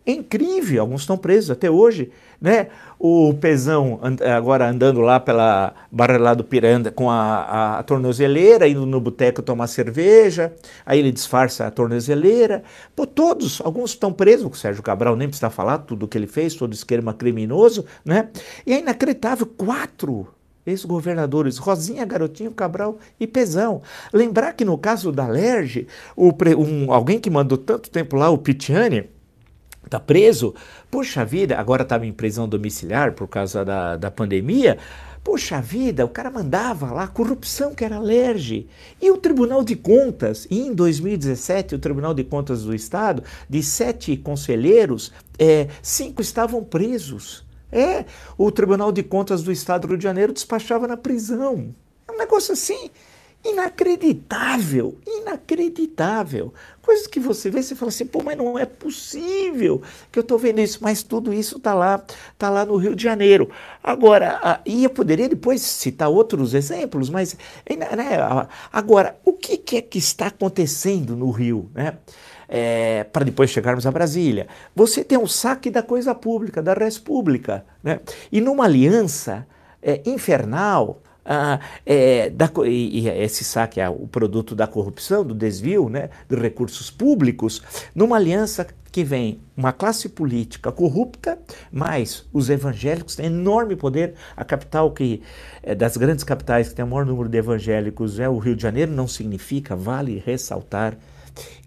É 0.08 0.12
incrível, 0.12 0.80
alguns 0.80 1.02
estão 1.02 1.18
presos 1.18 1.50
até 1.50 1.70
hoje. 1.70 2.10
Né? 2.40 2.68
O 2.98 3.34
Pezão 3.34 4.00
agora 4.34 4.66
andando 4.66 5.00
lá 5.00 5.20
pela 5.20 5.74
Barra 5.92 6.16
lá 6.16 6.32
do 6.32 6.42
Piranda 6.42 6.90
com 6.90 7.10
a, 7.10 7.16
a, 7.16 7.78
a 7.80 7.82
tornozeleira, 7.82 8.66
indo 8.66 8.86
no 8.86 9.02
boteco 9.02 9.42
tomar 9.42 9.66
cerveja, 9.66 10.54
aí 10.86 10.98
ele 10.98 11.12
disfarça 11.12 11.66
a 11.66 11.70
tornozeleira. 11.70 12.62
Pô, 12.96 13.06
todos, 13.06 13.60
alguns 13.62 13.90
estão 13.90 14.10
presos, 14.10 14.50
o 14.50 14.54
Sérgio 14.54 14.82
Cabral 14.82 15.14
nem 15.14 15.28
precisa 15.28 15.50
falar 15.50 15.76
tudo 15.76 16.04
o 16.04 16.08
que 16.08 16.16
ele 16.16 16.26
fez, 16.26 16.54
todo 16.54 16.72
esquema 16.72 17.12
criminoso, 17.12 17.84
né? 18.02 18.30
E 18.64 18.72
é 18.72 18.78
inacreditável, 18.78 19.46
quatro 19.46 20.26
ex-governadores, 20.64 21.58
Rosinha, 21.58 22.06
Garotinho, 22.06 22.50
Cabral 22.52 22.96
e 23.20 23.26
Pezão. 23.26 23.82
Lembrar 24.10 24.54
que 24.54 24.64
no 24.64 24.78
caso 24.78 25.12
da 25.12 25.26
Lerge, 25.26 25.86
o, 26.16 26.32
um, 26.56 26.90
alguém 26.90 27.20
que 27.20 27.28
mandou 27.28 27.58
tanto 27.58 27.90
tempo 27.90 28.16
lá, 28.16 28.30
o 28.30 28.38
Pitiani, 28.38 29.17
está 29.88 29.98
preso, 29.98 30.54
puxa 30.90 31.24
vida, 31.24 31.58
agora 31.58 31.82
estava 31.82 32.06
em 32.06 32.12
prisão 32.12 32.48
domiciliar 32.48 33.12
por 33.12 33.26
causa 33.26 33.64
da, 33.64 33.96
da 33.96 34.10
pandemia. 34.10 34.78
Puxa 35.24 35.60
vida, 35.60 36.06
o 36.06 36.08
cara 36.08 36.30
mandava 36.30 36.92
lá 36.92 37.06
corrupção 37.06 37.74
que 37.74 37.84
era 37.84 37.96
alerge. 37.96 38.66
E 39.02 39.10
o 39.10 39.18
Tribunal 39.18 39.62
de 39.62 39.76
Contas, 39.76 40.46
em 40.50 40.72
2017, 40.72 41.74
o 41.74 41.78
Tribunal 41.78 42.14
de 42.14 42.24
Contas 42.24 42.62
do 42.62 42.74
Estado, 42.74 43.22
de 43.48 43.62
sete 43.62 44.16
conselheiros, 44.16 45.12
é, 45.38 45.68
cinco 45.82 46.22
estavam 46.22 46.64
presos. 46.64 47.44
É, 47.70 48.06
o 48.38 48.50
Tribunal 48.50 48.90
de 48.90 49.02
Contas 49.02 49.42
do 49.42 49.52
Estado 49.52 49.82
do 49.82 49.88
Rio 49.88 49.98
de 49.98 50.04
Janeiro 50.04 50.32
despachava 50.32 50.86
na 50.86 50.96
prisão. 50.96 51.74
É 52.08 52.12
um 52.12 52.16
negócio 52.16 52.54
assim 52.54 52.90
inacreditável, 53.44 54.98
inacreditável. 55.06 56.52
Coisas 56.82 57.06
que 57.06 57.20
você 57.20 57.50
vê, 57.50 57.62
você 57.62 57.74
fala 57.74 57.90
assim, 57.90 58.06
pô, 58.06 58.22
mas 58.22 58.36
não 58.36 58.58
é 58.58 58.64
possível 58.64 59.82
que 60.10 60.18
eu 60.18 60.22
estou 60.22 60.38
vendo 60.38 60.60
isso, 60.60 60.78
mas 60.82 61.02
tudo 61.02 61.32
isso 61.32 61.58
está 61.58 61.74
lá, 61.74 62.02
tá 62.36 62.50
lá 62.50 62.64
no 62.64 62.76
Rio 62.76 62.96
de 62.96 63.02
Janeiro. 63.02 63.50
Agora, 63.82 64.60
e 64.66 64.84
eu 64.84 64.90
poderia 64.90 65.28
depois 65.28 65.62
citar 65.62 66.08
outros 66.08 66.54
exemplos, 66.54 67.10
mas 67.10 67.36
né, 67.68 68.48
agora, 68.72 69.16
o 69.24 69.32
que, 69.32 69.56
que, 69.56 69.76
é 69.76 69.82
que 69.82 69.98
está 69.98 70.26
acontecendo 70.26 71.14
no 71.14 71.30
Rio, 71.30 71.70
né? 71.74 71.98
É, 72.50 73.04
para 73.04 73.26
depois 73.26 73.50
chegarmos 73.50 73.86
a 73.86 73.90
Brasília. 73.90 74.48
Você 74.74 75.04
tem 75.04 75.18
um 75.18 75.26
saque 75.26 75.70
da 75.70 75.82
coisa 75.82 76.14
pública, 76.14 76.62
da 76.62 76.72
res 76.72 76.96
pública, 76.98 77.62
né? 77.84 78.00
e 78.32 78.40
numa 78.40 78.64
aliança 78.64 79.46
é, 79.82 80.00
infernal 80.06 81.02
ah, 81.30 81.60
é, 81.84 82.30
da, 82.30 82.50
e, 82.64 83.00
e, 83.00 83.08
esse 83.08 83.44
saque 83.44 83.82
é 83.82 83.88
o 83.88 84.08
produto 84.08 84.54
da 84.54 84.66
corrupção, 84.66 85.22
do 85.22 85.34
desvio 85.34 85.90
né, 85.90 86.08
de 86.26 86.34
recursos 86.34 86.90
públicos, 86.90 87.62
numa 87.94 88.16
aliança 88.16 88.66
que 88.90 89.04
vem 89.04 89.38
uma 89.54 89.70
classe 89.70 90.08
política 90.08 90.72
corrupta, 90.72 91.38
mais 91.70 92.26
os 92.32 92.48
evangélicos 92.48 93.14
têm 93.14 93.26
enorme 93.26 93.76
poder. 93.76 94.14
A 94.34 94.42
capital 94.42 94.90
que 94.90 95.20
é 95.62 95.74
das 95.74 95.98
grandes 95.98 96.24
capitais 96.24 96.70
que 96.70 96.76
tem 96.76 96.84
o 96.86 96.88
maior 96.88 97.04
número 97.04 97.28
de 97.28 97.36
evangélicos 97.36 98.18
é 98.18 98.26
o 98.26 98.38
Rio 98.38 98.56
de 98.56 98.62
Janeiro, 98.62 98.90
não 98.90 99.06
significa, 99.06 99.76
vale 99.76 100.22
ressaltar 100.24 100.96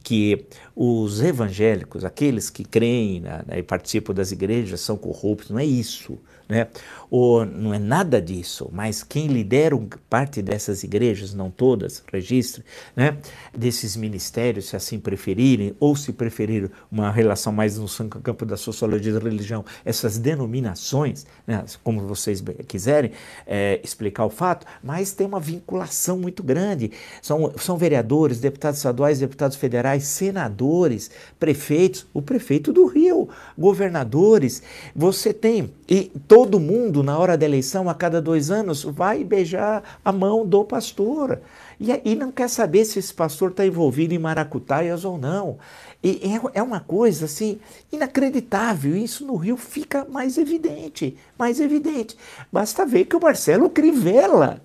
que 0.03 0.47
os 0.75 1.21
evangélicos, 1.21 2.03
aqueles 2.03 2.49
que 2.49 2.63
creem 2.63 3.21
né, 3.21 3.43
e 3.57 3.61
participam 3.61 4.11
das 4.11 4.31
igrejas, 4.31 4.81
são 4.81 4.97
corruptos. 4.97 5.51
Não 5.51 5.59
é 5.59 5.65
isso 5.65 6.17
né? 6.51 6.67
Ou 7.11 7.45
não 7.45 7.73
é 7.73 7.77
nada 7.77 8.21
disso, 8.21 8.69
mas 8.71 9.03
quem 9.03 9.27
lidera 9.27 9.77
parte 10.09 10.41
dessas 10.41 10.81
igrejas, 10.81 11.33
não 11.33 11.51
todas, 11.51 12.01
registre, 12.11 12.63
né? 12.95 13.17
Desses 13.53 13.97
ministérios, 13.97 14.69
se 14.69 14.77
assim 14.77 14.97
preferirem, 14.97 15.75
ou 15.77 15.93
se 15.93 16.13
preferir 16.13 16.71
uma 16.89 17.11
relação 17.11 17.51
mais 17.51 17.77
no 17.77 17.87
campo 18.09 18.45
da 18.45 18.55
sociologia 18.55 19.11
da 19.11 19.19
religião, 19.19 19.65
essas 19.83 20.17
denominações, 20.17 21.25
né? 21.45 21.65
como 21.83 21.99
vocês 22.07 22.41
quiserem 22.65 23.11
é, 23.45 23.81
explicar 23.83 24.25
o 24.25 24.29
fato, 24.29 24.65
mas 24.81 25.11
tem 25.11 25.27
uma 25.27 25.39
vinculação 25.39 26.17
muito 26.17 26.41
grande. 26.41 26.91
São, 27.21 27.51
são 27.57 27.77
vereadores, 27.77 28.39
deputados 28.39 28.79
estaduais, 28.79 29.19
deputados 29.19 29.57
federais, 29.57 30.03
senadores, 30.05 31.11
prefeitos, 31.37 32.05
o 32.13 32.21
prefeito 32.21 32.71
do 32.71 32.85
Rio, 32.85 33.27
governadores. 33.57 34.63
Você 34.95 35.33
tem, 35.33 35.73
e 35.89 36.11
todo 36.27 36.59
mundo, 36.59 37.00
na 37.03 37.17
hora 37.17 37.37
da 37.37 37.45
eleição, 37.45 37.89
a 37.89 37.93
cada 37.93 38.21
dois 38.21 38.51
anos, 38.51 38.83
vai 38.83 39.23
beijar 39.23 39.99
a 40.03 40.11
mão 40.11 40.45
do 40.45 40.63
pastor. 40.63 41.39
E, 41.79 41.89
e 42.05 42.15
não 42.15 42.31
quer 42.31 42.49
saber 42.49 42.85
se 42.85 42.99
esse 42.99 43.13
pastor 43.13 43.51
está 43.51 43.65
envolvido 43.65 44.13
em 44.13 44.19
maracutaias 44.19 45.03
ou 45.03 45.17
não. 45.17 45.57
E 46.03 46.21
é, 46.53 46.59
é 46.59 46.63
uma 46.63 46.79
coisa 46.79 47.25
assim 47.25 47.59
inacreditável. 47.91 48.95
Isso 48.95 49.25
no 49.25 49.35
Rio 49.35 49.57
fica 49.57 50.05
mais 50.09 50.37
evidente, 50.37 51.17
mais 51.37 51.59
evidente. 51.59 52.17
Basta 52.51 52.85
ver 52.85 53.05
que 53.05 53.15
o 53.15 53.21
Marcelo 53.21 53.69
Crivella 53.69 54.61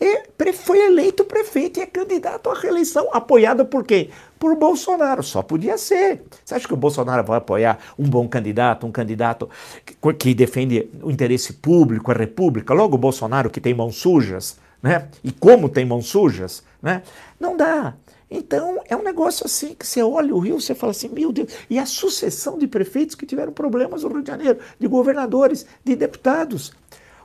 é, 0.00 0.52
foi 0.52 0.78
eleito 0.78 1.24
prefeito 1.24 1.78
e 1.78 1.82
é 1.82 1.86
candidato 1.86 2.50
à 2.50 2.54
reeleição, 2.54 3.08
apoiado 3.12 3.64
por 3.64 3.84
quem? 3.84 4.10
Por 4.38 4.54
Bolsonaro. 4.54 5.22
Só 5.22 5.42
podia 5.42 5.78
ser. 5.78 6.22
Você 6.44 6.54
acha 6.54 6.68
que 6.68 6.74
o 6.74 6.76
Bolsonaro 6.76 7.24
vai 7.24 7.38
apoiar 7.38 7.78
um 7.98 8.08
bom 8.08 8.28
candidato, 8.28 8.86
um 8.86 8.92
candidato 8.92 9.48
que, 9.84 9.94
que 10.14 10.34
defende 10.34 10.90
o 11.02 11.10
interesse 11.10 11.54
público, 11.54 12.10
a 12.10 12.14
república? 12.14 12.74
Logo 12.74 12.96
o 12.96 12.98
Bolsonaro 12.98 13.48
que 13.48 13.60
tem 13.60 13.72
mãos 13.72 13.96
sujas, 13.96 14.58
né? 14.82 15.08
E 15.24 15.32
como 15.32 15.68
tem 15.68 15.86
mãos 15.86 16.06
sujas, 16.06 16.62
né? 16.82 17.02
Não 17.40 17.56
dá. 17.56 17.94
Então, 18.30 18.80
é 18.88 18.96
um 18.96 19.02
negócio 19.02 19.46
assim 19.46 19.74
que 19.74 19.86
você 19.86 20.02
olha 20.02 20.34
o 20.34 20.38
Rio, 20.38 20.60
você 20.60 20.74
fala 20.74 20.90
assim, 20.90 21.08
meu 21.08 21.32
Deus, 21.32 21.52
e 21.70 21.78
a 21.78 21.86
sucessão 21.86 22.58
de 22.58 22.66
prefeitos 22.66 23.14
que 23.14 23.24
tiveram 23.24 23.52
problemas 23.52 24.02
no 24.02 24.08
Rio 24.08 24.22
de 24.22 24.28
Janeiro, 24.28 24.58
de 24.78 24.88
governadores, 24.88 25.64
de 25.84 25.94
deputados. 25.94 26.72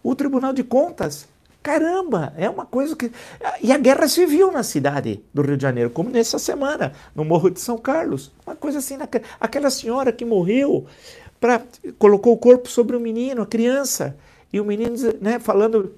O 0.04 0.16
Tribunal 0.16 0.54
de 0.54 0.64
Contas, 0.64 1.28
caramba, 1.62 2.34
é 2.38 2.50
uma 2.50 2.66
coisa 2.66 2.96
que. 2.96 3.12
E 3.62 3.72
a 3.72 3.78
guerra 3.78 4.08
civil 4.08 4.52
na 4.52 4.64
cidade 4.64 5.24
do 5.34 5.42
Rio 5.42 5.58
de 5.58 5.64
Janeiro, 5.64 5.90
como 5.90 6.10
nessa 6.10 6.40
semana, 6.40 6.94
no 7.16 7.24
Morro 7.24 7.50
de 7.50 7.60
São 7.60 7.78
Carlos. 7.78 8.32
Uma 8.46 8.56
coisa 8.56 8.80
assim, 8.80 8.98
aquela 9.40 9.70
senhora 9.70 10.12
que 10.12 10.26
morreu, 10.26 10.86
pra, 11.40 11.62
colocou 11.98 12.34
o 12.34 12.38
corpo 12.38 12.70
sobre 12.70 12.96
o 12.96 13.00
menino, 13.00 13.42
a 13.42 13.48
criança, 13.48 14.16
e 14.52 14.60
o 14.60 14.66
menino 14.66 14.96
né, 15.22 15.40
falando 15.40 15.94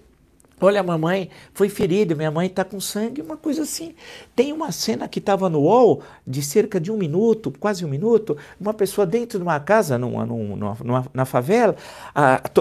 Olha, 0.66 0.82
mamãe 0.82 1.30
foi 1.54 1.68
ferida, 1.68 2.16
minha 2.16 2.32
mãe 2.32 2.48
está 2.48 2.64
com 2.64 2.80
sangue, 2.80 3.22
uma 3.22 3.36
coisa 3.36 3.64
assim. 3.64 3.94
Tem 4.34 4.54
uma 4.54 4.72
cena 4.72 5.10
que 5.10 5.20
estava 5.20 5.50
no 5.50 5.60
UOL, 5.60 6.02
de 6.26 6.42
cerca 6.42 6.80
de 6.80 6.90
um 6.90 6.96
minuto, 6.96 7.52
quase 7.60 7.84
um 7.84 7.90
minuto, 7.90 8.38
uma 8.58 8.74
pessoa 8.74 9.06
dentro 9.06 9.38
de 9.38 9.44
uma 9.44 9.60
casa, 9.60 9.98
numa, 9.98 10.26
numa, 10.26 10.78
numa 10.82 11.06
na 11.14 11.26
favela, 11.26 11.76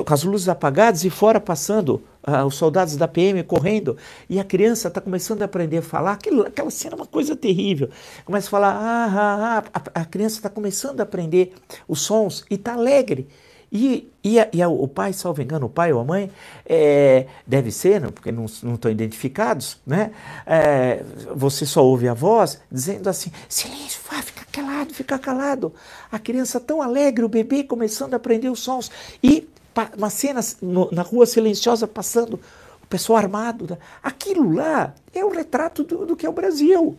com 0.04 0.12
as 0.12 0.24
luzes 0.24 0.48
apagadas 0.48 1.04
e 1.04 1.10
fora 1.10 1.38
passando 1.40 2.02
os 2.44 2.56
soldados 2.56 2.96
da 2.96 3.06
PM 3.06 3.40
correndo, 3.44 3.96
e 4.28 4.40
a 4.40 4.44
criança 4.44 4.88
está 4.88 5.00
começando 5.00 5.42
a 5.42 5.44
aprender 5.44 5.78
a 5.78 5.82
falar. 5.82 6.14
Aquilo, 6.14 6.42
aquela 6.42 6.70
cena 6.72 6.94
é 6.94 6.96
uma 6.96 7.06
coisa 7.06 7.36
terrível. 7.36 7.88
Começa 8.24 8.48
a 8.48 8.50
falar, 8.50 8.74
ah, 8.74 9.06
ah, 9.12 9.64
ah. 9.72 9.80
A, 9.94 10.00
a 10.00 10.04
criança 10.04 10.38
está 10.38 10.50
começando 10.50 10.98
a 10.98 11.04
aprender 11.04 11.52
os 11.86 12.00
sons 12.00 12.44
e 12.50 12.54
está 12.56 12.72
alegre. 12.72 13.28
E, 13.72 14.12
e, 14.22 14.38
a, 14.38 14.48
e 14.52 14.60
a, 14.60 14.68
o 14.68 14.86
pai, 14.86 15.14
salvo 15.14 15.40
engano, 15.40 15.64
o 15.64 15.70
pai 15.70 15.94
ou 15.94 16.00
a 16.00 16.04
mãe, 16.04 16.30
é, 16.66 17.26
deve 17.46 17.70
ser, 17.70 18.02
porque 18.12 18.30
não, 18.30 18.44
não 18.62 18.74
estão 18.74 18.90
identificados, 18.90 19.78
né? 19.86 20.12
É, 20.44 21.02
você 21.34 21.64
só 21.64 21.82
ouve 21.82 22.06
a 22.06 22.12
voz 22.12 22.60
dizendo 22.70 23.08
assim: 23.08 23.32
silêncio, 23.48 23.98
vá, 24.10 24.20
fica 24.20 24.44
calado, 24.52 24.92
fica 24.92 25.18
calado. 25.18 25.72
A 26.10 26.18
criança 26.18 26.60
tão 26.60 26.82
alegre, 26.82 27.24
o 27.24 27.28
bebê 27.30 27.64
começando 27.64 28.12
a 28.12 28.18
aprender 28.18 28.50
os 28.50 28.60
sons. 28.60 28.90
E 29.22 29.48
uma 29.96 30.10
cena 30.10 30.40
no, 30.60 30.90
na 30.92 31.00
rua 31.00 31.24
silenciosa 31.24 31.88
passando, 31.88 32.38
o 32.82 32.86
pessoal 32.86 33.18
armado. 33.18 33.66
Né? 33.70 33.78
Aquilo 34.02 34.52
lá 34.52 34.94
é 35.14 35.24
o 35.24 35.30
retrato 35.30 35.82
do, 35.82 36.04
do 36.04 36.14
que 36.14 36.26
é 36.26 36.28
o 36.28 36.34
Brasil. 36.34 36.98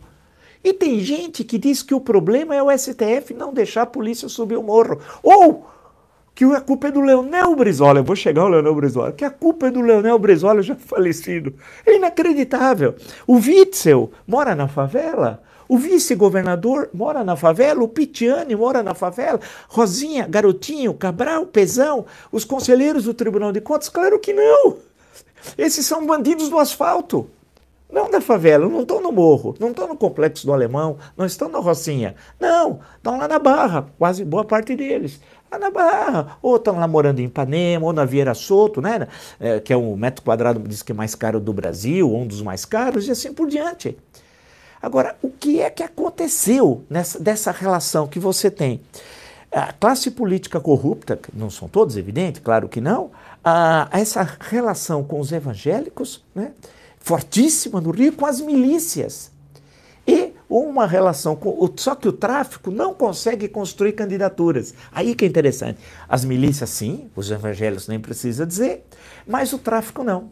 E 0.64 0.72
tem 0.72 0.98
gente 0.98 1.44
que 1.44 1.56
diz 1.56 1.82
que 1.82 1.94
o 1.94 2.00
problema 2.00 2.52
é 2.54 2.60
o 2.60 2.76
STF 2.76 3.32
não 3.32 3.52
deixar 3.52 3.82
a 3.82 3.86
polícia 3.86 4.28
subir 4.28 4.56
o 4.56 4.62
morro. 4.62 4.98
Ou 5.22 5.73
que 6.34 6.44
a 6.44 6.60
culpa 6.60 6.88
é 6.88 6.90
do 6.90 7.00
Leonel 7.00 7.54
Brizola. 7.54 8.00
Eu 8.00 8.04
vou 8.04 8.16
chegar 8.16 8.42
ao 8.42 8.48
Leonel 8.48 8.74
Brizola. 8.74 9.12
Que 9.12 9.24
a 9.24 9.30
culpa 9.30 9.68
é 9.68 9.70
do 9.70 9.80
Leonel 9.80 10.18
Brizola 10.18 10.62
já 10.62 10.74
falecido. 10.76 11.54
É 11.86 11.94
inacreditável. 11.94 12.96
O 13.26 13.36
Witzel 13.36 14.10
mora 14.26 14.54
na 14.54 14.66
favela. 14.66 15.42
O 15.66 15.78
vice-governador 15.78 16.90
mora 16.92 17.24
na 17.24 17.36
favela, 17.36 17.82
o 17.82 17.88
Pitiani 17.88 18.54
mora 18.54 18.82
na 18.82 18.92
favela, 18.92 19.40
Rosinha, 19.66 20.26
Garotinho, 20.26 20.92
Cabral, 20.92 21.46
Pezão, 21.46 22.04
os 22.30 22.44
conselheiros 22.44 23.04
do 23.04 23.14
Tribunal 23.14 23.50
de 23.50 23.62
Contas, 23.62 23.88
claro 23.88 24.18
que 24.18 24.34
não. 24.34 24.76
Esses 25.56 25.86
são 25.86 26.06
bandidos 26.06 26.50
do 26.50 26.58
asfalto. 26.58 27.30
Não 27.90 28.10
da 28.10 28.20
favela, 28.20 28.68
não 28.68 28.82
estão 28.82 29.00
no 29.00 29.10
morro, 29.10 29.54
não 29.58 29.70
estão 29.70 29.88
no 29.88 29.96
complexo 29.96 30.44
do 30.44 30.52
Alemão, 30.52 30.98
não 31.16 31.24
estão 31.24 31.48
na 31.48 31.60
Rocinha. 31.60 32.14
Não, 32.38 32.80
estão 32.96 33.16
lá 33.16 33.26
na 33.26 33.38
Barra, 33.38 33.86
quase 33.98 34.22
boa 34.22 34.44
parte 34.44 34.76
deles 34.76 35.18
na 35.50 35.70
Barra, 35.70 36.36
ou 36.42 36.56
estão 36.56 36.78
lá 36.78 36.86
morando 36.86 37.20
em 37.20 37.24
Ipanema, 37.24 37.86
ou 37.86 37.92
na 37.92 38.04
Vieira 38.04 38.34
Soto, 38.34 38.80
né? 38.80 39.06
É, 39.38 39.60
que 39.60 39.72
é 39.72 39.76
um 39.76 39.96
metro 39.96 40.24
quadrado, 40.24 40.60
diz 40.60 40.82
que 40.82 40.92
é 40.92 40.94
mais 40.94 41.14
caro 41.14 41.40
do 41.40 41.52
Brasil, 41.52 42.12
um 42.12 42.26
dos 42.26 42.42
mais 42.42 42.64
caros, 42.64 43.06
e 43.06 43.10
assim 43.10 43.32
por 43.32 43.48
diante. 43.48 43.96
Agora, 44.82 45.16
o 45.22 45.30
que 45.30 45.60
é 45.60 45.70
que 45.70 45.82
aconteceu 45.82 46.84
nessa, 46.90 47.18
dessa 47.18 47.50
relação 47.50 48.06
que 48.06 48.18
você 48.18 48.50
tem? 48.50 48.82
A 49.50 49.72
classe 49.72 50.10
política 50.10 50.60
corrupta, 50.60 51.18
não 51.32 51.48
são 51.48 51.68
todos, 51.68 51.96
evidente, 51.96 52.40
claro 52.40 52.68
que 52.68 52.80
não, 52.80 53.12
a, 53.42 53.88
essa 53.92 54.28
relação 54.40 55.04
com 55.04 55.20
os 55.20 55.30
evangélicos, 55.30 56.24
né? 56.34 56.52
fortíssima 56.98 57.80
no 57.80 57.90
Rio, 57.90 58.12
com 58.14 58.26
as 58.26 58.40
milícias. 58.40 59.30
Uma 60.56 60.86
relação 60.86 61.34
com. 61.34 61.68
Só 61.74 61.96
que 61.96 62.06
o 62.06 62.12
tráfico 62.12 62.70
não 62.70 62.94
consegue 62.94 63.48
construir 63.48 63.90
candidaturas. 63.90 64.72
Aí 64.92 65.12
que 65.16 65.24
é 65.24 65.28
interessante. 65.28 65.80
As 66.08 66.24
milícias, 66.24 66.70
sim, 66.70 67.10
os 67.16 67.28
evangélicos 67.28 67.88
nem 67.88 67.98
precisa 67.98 68.46
dizer, 68.46 68.86
mas 69.26 69.52
o 69.52 69.58
tráfico 69.58 70.04
não. 70.04 70.30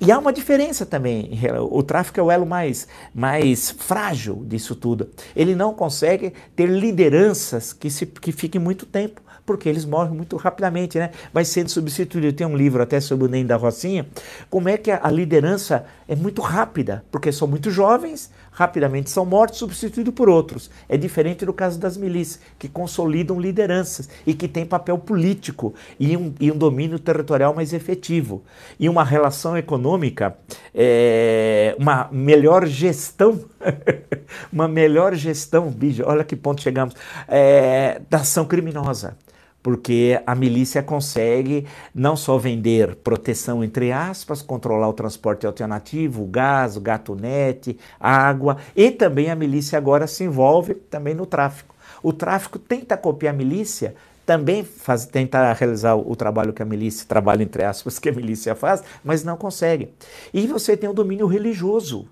E 0.00 0.12
há 0.12 0.18
uma 0.20 0.32
diferença 0.32 0.86
também. 0.86 1.36
O 1.68 1.82
tráfico 1.82 2.20
é 2.20 2.22
o 2.22 2.30
elo 2.30 2.46
mais, 2.46 2.86
mais 3.12 3.72
frágil 3.72 4.44
disso 4.46 4.76
tudo. 4.76 5.10
Ele 5.34 5.56
não 5.56 5.74
consegue 5.74 6.32
ter 6.54 6.66
lideranças 6.66 7.72
que, 7.72 7.90
se, 7.90 8.06
que 8.06 8.30
fiquem 8.30 8.60
muito 8.60 8.86
tempo 8.86 9.20
porque 9.46 9.68
eles 9.68 9.84
morrem 9.84 10.14
muito 10.14 10.36
rapidamente, 10.36 10.98
né? 10.98 11.10
Vai 11.32 11.44
sendo 11.44 11.68
substituído. 11.68 12.32
Tem 12.32 12.46
um 12.46 12.56
livro 12.56 12.82
até 12.82 13.00
sobre 13.00 13.26
o 13.26 13.28
Nem 13.28 13.44
da 13.44 13.56
Rocinha, 13.56 14.06
como 14.48 14.68
é 14.68 14.76
que 14.76 14.90
a 14.90 15.10
liderança 15.10 15.84
é 16.08 16.16
muito 16.16 16.40
rápida, 16.40 17.04
porque 17.10 17.30
são 17.30 17.46
muito 17.46 17.70
jovens, 17.70 18.30
rapidamente 18.54 19.10
são 19.10 19.26
mortos, 19.26 19.58
substituídos 19.58 20.14
por 20.14 20.28
outros. 20.28 20.70
É 20.88 20.96
diferente 20.96 21.44
do 21.44 21.52
caso 21.52 21.78
das 21.78 21.96
milícias, 21.96 22.40
que 22.58 22.68
consolidam 22.68 23.40
lideranças 23.40 24.08
e 24.24 24.32
que 24.32 24.46
têm 24.46 24.64
papel 24.64 24.96
político 24.96 25.74
e 25.98 26.16
um, 26.16 26.32
e 26.40 26.50
um 26.50 26.56
domínio 26.56 26.98
territorial 26.98 27.52
mais 27.52 27.72
efetivo. 27.72 28.44
E 28.78 28.88
uma 28.88 29.04
relação 29.04 29.58
econômica, 29.58 30.36
é, 30.72 31.74
uma 31.78 32.08
melhor 32.12 32.64
gestão, 32.66 33.44
uma 34.52 34.68
melhor 34.68 35.14
gestão, 35.14 35.68
bicho, 35.68 36.04
olha 36.06 36.22
que 36.22 36.36
ponto 36.36 36.62
chegamos, 36.62 36.94
é, 37.26 38.00
da 38.08 38.18
ação 38.18 38.44
criminosa 38.44 39.16
porque 39.64 40.20
a 40.26 40.34
milícia 40.34 40.82
consegue 40.82 41.66
não 41.94 42.16
só 42.16 42.36
vender 42.36 42.96
proteção, 42.96 43.64
entre 43.64 43.90
aspas, 43.90 44.42
controlar 44.42 44.90
o 44.90 44.92
transporte 44.92 45.46
alternativo, 45.46 46.22
o 46.22 46.26
gás, 46.26 46.76
o 46.76 46.82
gatunete, 46.82 47.78
água, 47.98 48.58
e 48.76 48.90
também 48.90 49.30
a 49.30 49.34
milícia 49.34 49.78
agora 49.78 50.06
se 50.06 50.22
envolve 50.22 50.74
também 50.74 51.14
no 51.14 51.24
tráfico. 51.24 51.74
O 52.02 52.12
tráfico 52.12 52.58
tenta 52.58 52.94
copiar 52.94 53.32
a 53.32 53.36
milícia, 53.38 53.94
também 54.26 54.62
faz, 54.64 55.06
tenta 55.06 55.50
realizar 55.54 55.94
o, 55.94 56.14
trabalho 56.14 56.52
que 56.52 56.60
a 56.60 56.66
milícia, 56.66 57.06
trabalho 57.08 57.40
entre 57.40 57.64
aspas, 57.64 57.96
que 57.98 58.10
a 58.10 58.12
milícia 58.12 58.54
faz, 58.54 58.84
mas 59.02 59.24
não 59.24 59.38
consegue. 59.38 59.94
E 60.34 60.46
você 60.46 60.76
tem 60.76 60.90
o 60.90 60.94
domínio 60.94 61.26
religioso. 61.26 62.06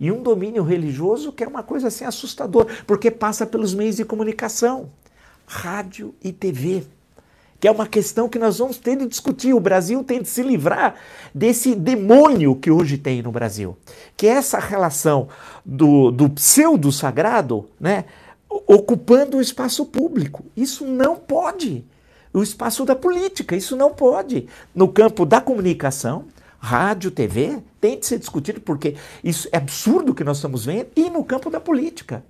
E 0.00 0.10
um 0.10 0.24
domínio 0.24 0.64
religioso 0.64 1.30
que 1.30 1.44
é 1.44 1.46
uma 1.46 1.62
coisa 1.62 1.86
assim 1.86 2.04
assustadora, 2.04 2.66
porque 2.84 3.12
passa 3.12 3.46
pelos 3.46 3.72
meios 3.74 3.94
de 3.94 4.04
comunicação, 4.04 4.90
rádio 5.46 6.12
e 6.20 6.32
TV 6.32 6.84
que 7.58 7.66
é 7.66 7.70
uma 7.70 7.86
questão 7.86 8.28
que 8.28 8.38
nós 8.38 8.58
vamos 8.58 8.78
ter 8.78 8.96
de 8.96 9.06
discutir. 9.06 9.54
O 9.54 9.60
Brasil 9.60 10.02
tem 10.04 10.22
de 10.22 10.28
se 10.28 10.42
livrar 10.42 10.94
desse 11.34 11.74
demônio 11.74 12.54
que 12.56 12.70
hoje 12.70 12.98
tem 12.98 13.22
no 13.22 13.32
Brasil, 13.32 13.76
que 14.16 14.26
é 14.26 14.30
essa 14.30 14.58
relação 14.58 15.28
do, 15.64 16.10
do 16.10 16.28
pseudo-sagrado 16.30 17.66
né, 17.80 18.04
ocupando 18.48 19.38
o 19.38 19.40
espaço 19.40 19.84
público. 19.86 20.44
Isso 20.56 20.86
não 20.86 21.16
pode. 21.16 21.84
O 22.32 22.42
espaço 22.42 22.84
da 22.84 22.94
política, 22.94 23.56
isso 23.56 23.76
não 23.76 23.94
pode. 23.94 24.46
No 24.74 24.88
campo 24.88 25.24
da 25.24 25.40
comunicação, 25.40 26.26
rádio, 26.58 27.10
TV, 27.10 27.62
tem 27.80 27.98
de 27.98 28.06
ser 28.06 28.18
discutido, 28.18 28.60
porque 28.60 28.96
isso 29.22 29.48
é 29.52 29.56
absurdo 29.56 30.14
que 30.14 30.24
nós 30.24 30.38
estamos 30.38 30.64
vendo, 30.64 30.88
e 30.94 31.08
no 31.08 31.24
campo 31.24 31.48
da 31.48 31.60
política. 31.60 32.22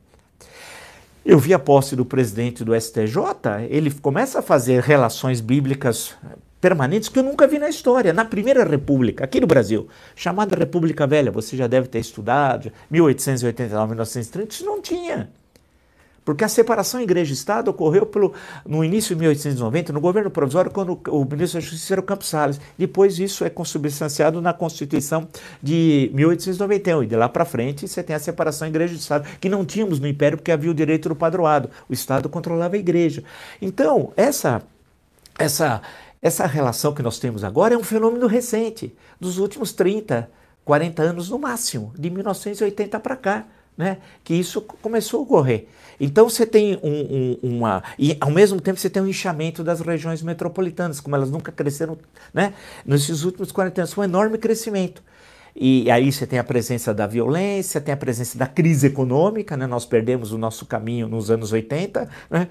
Eu 1.29 1.41
vi 1.41 1.53
a 1.53 1.59
posse 1.59 1.97
do 1.97 2.05
presidente 2.05 2.63
do 2.63 2.73
STJ, 2.81 3.17
ele 3.69 3.91
começa 3.91 4.39
a 4.39 4.43
fazer 4.43 4.81
relações 4.81 5.41
bíblicas 5.41 6.15
permanentes 6.61 7.09
que 7.09 7.19
eu 7.19 7.23
nunca 7.25 7.49
vi 7.49 7.59
na 7.59 7.69
história, 7.69 8.13
na 8.13 8.25
Primeira 8.25 8.63
República, 8.63 9.25
aqui 9.25 9.41
no 9.41 9.47
Brasil, 9.49 9.89
chamada 10.15 10.55
República 10.55 11.05
Velha, 11.05 11.33
você 11.33 11.57
já 11.57 11.67
deve 11.67 11.89
ter 11.89 11.99
estudado, 11.99 12.71
1889, 12.89 13.89
1930, 13.89 14.55
isso 14.55 14.65
não 14.65 14.81
tinha. 14.81 15.29
Porque 16.27 16.43
a 16.43 16.49
separação 16.49 17.01
igreja-estado 17.01 17.71
ocorreu 17.71 18.05
pelo, 18.05 18.35
no 18.67 18.85
início 18.85 19.15
de 19.15 19.21
1890, 19.21 19.93
no 19.93 20.01
governo 20.01 20.29
provisório, 20.29 20.73
quando 20.73 21.01
o 21.07 21.25
ministro 21.25 21.61
da 21.61 21.65
Justiça 21.65 21.95
era 21.95 22.01
o 22.01 22.05
Campos 22.05 22.29
Salles. 22.29 22.61
Depois 22.77 23.21
isso 23.21 23.45
é 23.45 23.49
consubstanciado 23.49 24.43
na 24.43 24.53
Constituição 24.53 25.29
de 25.63 26.11
1891. 26.13 27.05
E 27.05 27.07
de 27.07 27.15
lá 27.15 27.29
para 27.29 27.45
frente 27.45 27.87
você 27.87 28.03
tem 28.03 28.17
a 28.17 28.19
separação 28.19 28.67
igreja-estado, 28.67 29.25
que 29.41 29.49
não 29.49 29.65
tínhamos 29.65 30.01
no 30.01 30.09
Império 30.09 30.37
porque 30.37 30.51
havia 30.51 30.69
o 30.69 30.75
direito 30.75 31.09
do 31.09 31.15
padroado. 31.15 31.71
O 31.89 31.93
Estado 31.93 32.29
controlava 32.29 32.75
a 32.75 32.79
igreja. 32.79 33.23
Então, 33.63 34.13
essa, 34.17 34.63
essa, 35.39 35.81
essa 36.21 36.45
relação 36.45 36.93
que 36.93 37.05
nós 37.05 37.21
temos 37.21 37.45
agora 37.45 37.75
é 37.75 37.79
um 37.79 37.85
fenômeno 37.85 38.27
recente, 38.27 38.93
dos 39.21 39.39
últimos 39.39 39.73
30, 39.73 40.29
40 40.65 41.03
anos 41.05 41.31
no 41.31 41.39
máximo, 41.39 41.95
de 41.97 42.11
1980 42.11 42.99
para 42.99 43.15
cá 43.15 43.47
né, 43.77 43.99
que 44.25 44.35
isso 44.35 44.61
começou 44.61 45.21
a 45.21 45.23
ocorrer. 45.23 45.67
Então 45.99 46.29
você 46.29 46.45
tem 46.45 46.79
um, 46.83 47.39
um, 47.43 47.57
uma. 47.57 47.83
E 47.99 48.17
ao 48.21 48.31
mesmo 48.31 48.61
tempo 48.61 48.79
você 48.79 48.91
tem 48.91 49.03
um 49.03 49.07
inchamento 49.07 49.65
das 49.65 49.81
regiões 49.81 50.23
metropolitanas, 50.23 51.01
como 51.01 51.17
elas 51.17 51.31
nunca 51.31 51.51
cresceram 51.51 51.97
né, 52.33 52.53
nesses 52.85 53.25
últimos 53.25 53.51
40 53.51 53.81
anos, 53.81 53.97
um 53.97 54.05
enorme 54.05 54.39
crescimento. 54.39 55.03
E 55.59 55.91
aí 55.91 56.13
você 56.13 56.27
tem 56.27 56.39
a 56.39 56.45
presença 56.45 56.93
da 56.93 57.07
violência, 57.07 57.81
tem 57.81 57.95
a 57.95 57.97
presença 57.97 58.37
da 58.37 58.47
crise 58.47 58.89
econômica, 58.89 59.57
né? 59.57 59.67
nós 59.67 59.87
perdemos 59.87 60.31
o 60.31 60.37
nosso 60.37 60.67
caminho 60.67 61.09
nos 61.09 61.31
anos 61.31 61.51
80, 61.51 62.07
né? 62.29 62.47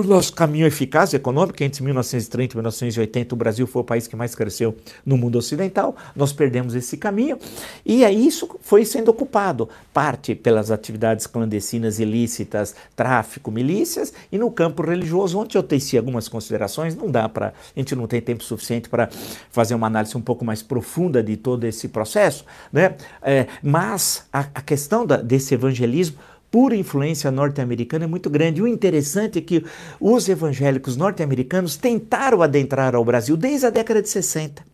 O 0.00 0.02
nosso 0.04 0.32
caminho 0.32 0.66
eficaz 0.66 1.14
econômico, 1.14 1.62
entre 1.62 1.82
1930 1.82 2.54
e 2.54 2.56
1980, 2.56 3.34
o 3.34 3.38
Brasil 3.38 3.66
foi 3.66 3.82
o 3.82 3.84
país 3.84 4.06
que 4.06 4.16
mais 4.16 4.34
cresceu 4.34 4.76
no 5.04 5.16
mundo 5.16 5.36
ocidental, 5.36 5.94
nós 6.16 6.32
perdemos 6.32 6.74
esse 6.74 6.96
caminho, 6.96 7.38
e 7.84 8.04
aí 8.04 8.26
isso 8.26 8.48
foi 8.60 8.84
sendo 8.84 9.10
ocupado, 9.10 9.68
parte 9.92 10.34
pelas 10.34 10.70
atividades 10.70 11.26
clandestinas 11.26 11.98
ilícitas, 11.98 12.74
tráfico, 12.96 13.50
milícias, 13.50 14.12
e 14.32 14.38
no 14.38 14.50
campo 14.50 14.82
religioso, 14.82 15.38
onde 15.38 15.56
eu 15.56 15.62
teci 15.62 15.96
algumas 15.96 16.28
considerações, 16.28 16.96
não 16.96 17.10
dá 17.10 17.28
para, 17.28 17.48
a 17.48 17.78
gente 17.78 17.94
não 17.94 18.06
tem 18.06 18.20
tempo 18.20 18.42
suficiente 18.42 18.88
para 18.88 19.08
fazer 19.50 19.74
uma 19.74 19.86
análise 19.86 20.16
um 20.16 20.22
pouco 20.22 20.44
mais 20.44 20.62
profunda 20.62 21.22
de 21.22 21.36
todo 21.36 21.64
esse 21.64 21.88
processo, 21.88 22.44
né? 22.72 22.96
É, 23.22 23.46
mas 23.62 24.26
a, 24.32 24.40
a 24.54 24.62
questão 24.62 25.06
da, 25.06 25.16
desse 25.16 25.54
evangelismo 25.54 26.18
pura 26.54 26.76
influência 26.76 27.32
norte-americana 27.32 28.04
é 28.04 28.06
muito 28.06 28.30
grande. 28.30 28.62
O 28.62 28.68
interessante 28.68 29.40
é 29.40 29.42
que 29.42 29.64
os 29.98 30.28
evangélicos 30.28 30.96
norte-americanos 30.96 31.76
tentaram 31.76 32.42
adentrar 32.42 32.94
ao 32.94 33.04
Brasil 33.04 33.36
desde 33.36 33.66
a 33.66 33.70
década 33.70 34.00
de 34.00 34.08
60, 34.08 34.64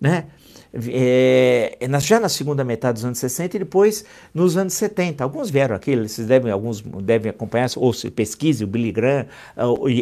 né? 0.00 0.24
É, 0.74 1.78
já 2.00 2.18
na 2.18 2.28
segunda 2.28 2.64
metade 2.64 2.94
dos 2.94 3.04
anos 3.04 3.18
60 3.18 3.54
e 3.54 3.58
depois 3.60 4.04
nos 4.34 4.56
anos 4.56 4.72
70. 4.72 5.22
Alguns 5.22 5.48
vieram 5.48 5.76
aqui, 5.76 5.94
vocês 5.94 6.26
devem, 6.26 6.50
alguns 6.50 6.80
devem 6.80 7.30
acompanhar, 7.30 7.68
ou 7.76 7.92
se 7.92 8.10
pesquise, 8.10 8.64
o 8.64 8.66
Billy 8.66 8.90
Graham, 8.90 9.26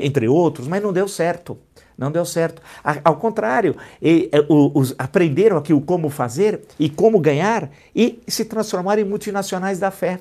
entre 0.02 0.26
outros, 0.26 0.66
mas 0.66 0.82
não 0.82 0.90
deu 0.90 1.06
certo. 1.06 1.58
Não 1.98 2.10
deu 2.10 2.24
certo. 2.24 2.62
Ao 3.04 3.16
contrário, 3.16 3.76
e, 4.00 4.30
os, 4.48 4.94
aprenderam 4.96 5.58
aqui 5.58 5.74
o 5.74 5.82
como 5.82 6.08
fazer 6.08 6.62
e 6.78 6.88
como 6.88 7.20
ganhar 7.20 7.70
e 7.94 8.22
se 8.26 8.46
transformaram 8.46 9.02
em 9.02 9.04
multinacionais 9.04 9.78
da 9.78 9.90
fé. 9.90 10.20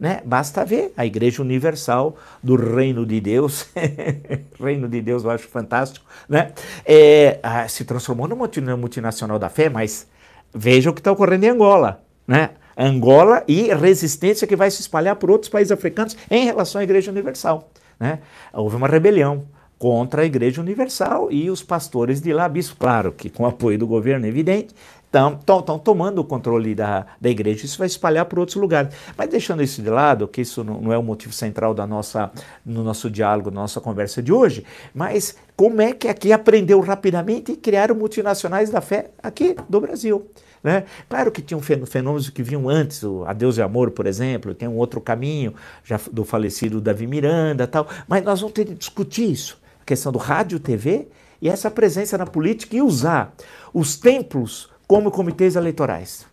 Né? 0.00 0.22
Basta 0.24 0.64
ver 0.64 0.94
a 0.96 1.04
Igreja 1.04 1.42
Universal 1.42 2.16
do 2.42 2.56
Reino 2.56 3.04
de 3.04 3.20
Deus, 3.20 3.68
Reino 4.58 4.88
de 4.88 5.02
Deus 5.02 5.24
eu 5.24 5.30
acho 5.30 5.46
fantástico, 5.46 6.06
né? 6.26 6.52
É, 6.86 7.38
se 7.68 7.84
transformou 7.84 8.26
numa 8.26 8.48
multinacional 8.78 9.38
da 9.38 9.50
fé, 9.50 9.68
mas 9.68 10.06
veja 10.54 10.88
o 10.88 10.94
que 10.94 11.00
está 11.00 11.12
ocorrendo 11.12 11.44
em 11.44 11.50
Angola, 11.50 12.02
né? 12.26 12.50
Angola 12.74 13.44
e 13.46 13.74
resistência 13.74 14.46
que 14.46 14.56
vai 14.56 14.70
se 14.70 14.80
espalhar 14.80 15.16
por 15.16 15.30
outros 15.30 15.50
países 15.50 15.70
africanos 15.70 16.16
em 16.30 16.46
relação 16.46 16.80
à 16.80 16.84
Igreja 16.84 17.10
Universal. 17.10 17.70
Né? 17.98 18.20
Houve 18.54 18.76
uma 18.76 18.88
rebelião 18.88 19.44
contra 19.78 20.22
a 20.22 20.24
Igreja 20.24 20.62
Universal 20.62 21.30
e 21.30 21.50
os 21.50 21.62
pastores 21.62 22.22
de 22.22 22.32
lá, 22.32 22.48
bispo, 22.48 22.76
claro 22.78 23.12
que 23.12 23.28
com 23.28 23.44
apoio 23.44 23.78
do 23.78 23.86
governo, 23.86 24.26
evidente, 24.26 24.74
estão 25.12 25.78
tomando 25.78 26.20
o 26.20 26.24
controle 26.24 26.74
da, 26.74 27.06
da 27.20 27.28
igreja. 27.28 27.66
Isso 27.66 27.76
vai 27.76 27.88
espalhar 27.88 28.24
por 28.26 28.38
outros 28.38 28.56
lugares. 28.56 28.94
Mas 29.16 29.28
deixando 29.28 29.62
isso 29.62 29.82
de 29.82 29.90
lado, 29.90 30.28
que 30.28 30.40
isso 30.40 30.62
não, 30.62 30.80
não 30.80 30.92
é 30.92 30.98
o 30.98 31.02
motivo 31.02 31.32
central 31.32 31.74
da 31.74 31.86
nossa, 31.86 32.30
no 32.64 32.84
nosso 32.84 33.10
diálogo, 33.10 33.50
da 33.50 33.60
nossa 33.60 33.80
conversa 33.80 34.22
de 34.22 34.32
hoje, 34.32 34.64
mas 34.94 35.36
como 35.56 35.82
é 35.82 35.92
que 35.92 36.08
aqui 36.08 36.32
aprendeu 36.32 36.80
rapidamente 36.80 37.52
e 37.52 37.56
criaram 37.56 37.94
multinacionais 37.94 38.70
da 38.70 38.80
fé 38.80 39.10
aqui 39.22 39.56
do 39.68 39.80
Brasil. 39.80 40.30
Né? 40.62 40.84
Claro 41.08 41.32
que 41.32 41.40
tinham 41.40 41.60
fenômenos 41.60 42.28
que 42.30 42.42
vinham 42.42 42.68
antes, 42.68 43.02
o 43.02 43.24
Adeus 43.24 43.56
e 43.56 43.62
Amor, 43.62 43.90
por 43.90 44.06
exemplo, 44.06 44.54
tem 44.54 44.68
um 44.68 44.76
outro 44.76 45.00
caminho, 45.00 45.54
já 45.82 45.98
do 46.12 46.24
falecido 46.24 46.80
Davi 46.80 47.06
Miranda 47.06 47.66
tal, 47.66 47.88
mas 48.06 48.22
nós 48.22 48.40
vamos 48.40 48.54
ter 48.54 48.66
que 48.66 48.74
discutir 48.74 49.30
isso, 49.30 49.58
a 49.80 49.84
questão 49.84 50.12
do 50.12 50.18
rádio, 50.18 50.60
TV 50.60 51.08
e 51.40 51.48
essa 51.48 51.70
presença 51.70 52.18
na 52.18 52.26
política 52.26 52.76
e 52.76 52.82
usar 52.82 53.34
os 53.72 53.96
templos 53.96 54.69
como 54.90 55.08
comitês 55.08 55.54
eleitorais. 55.54 56.26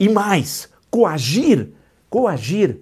E 0.00 0.08
mais, 0.08 0.66
coagir, 0.90 1.72
coagir 2.08 2.78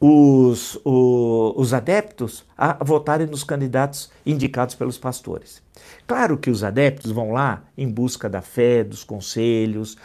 os, 0.00 0.80
o, 0.84 1.54
os 1.56 1.72
adeptos 1.72 2.44
a 2.58 2.82
votarem 2.82 3.28
nos 3.28 3.44
candidatos 3.44 4.10
indicados 4.26 4.74
pelos 4.74 4.98
pastores. 4.98 5.62
Claro 6.08 6.36
que 6.36 6.50
os 6.50 6.64
adeptos 6.64 7.12
vão 7.12 7.30
lá 7.30 7.62
em 7.78 7.88
busca 7.88 8.28
da 8.28 8.42
fé, 8.42 8.82
dos 8.82 9.04
conselhos, 9.04 9.96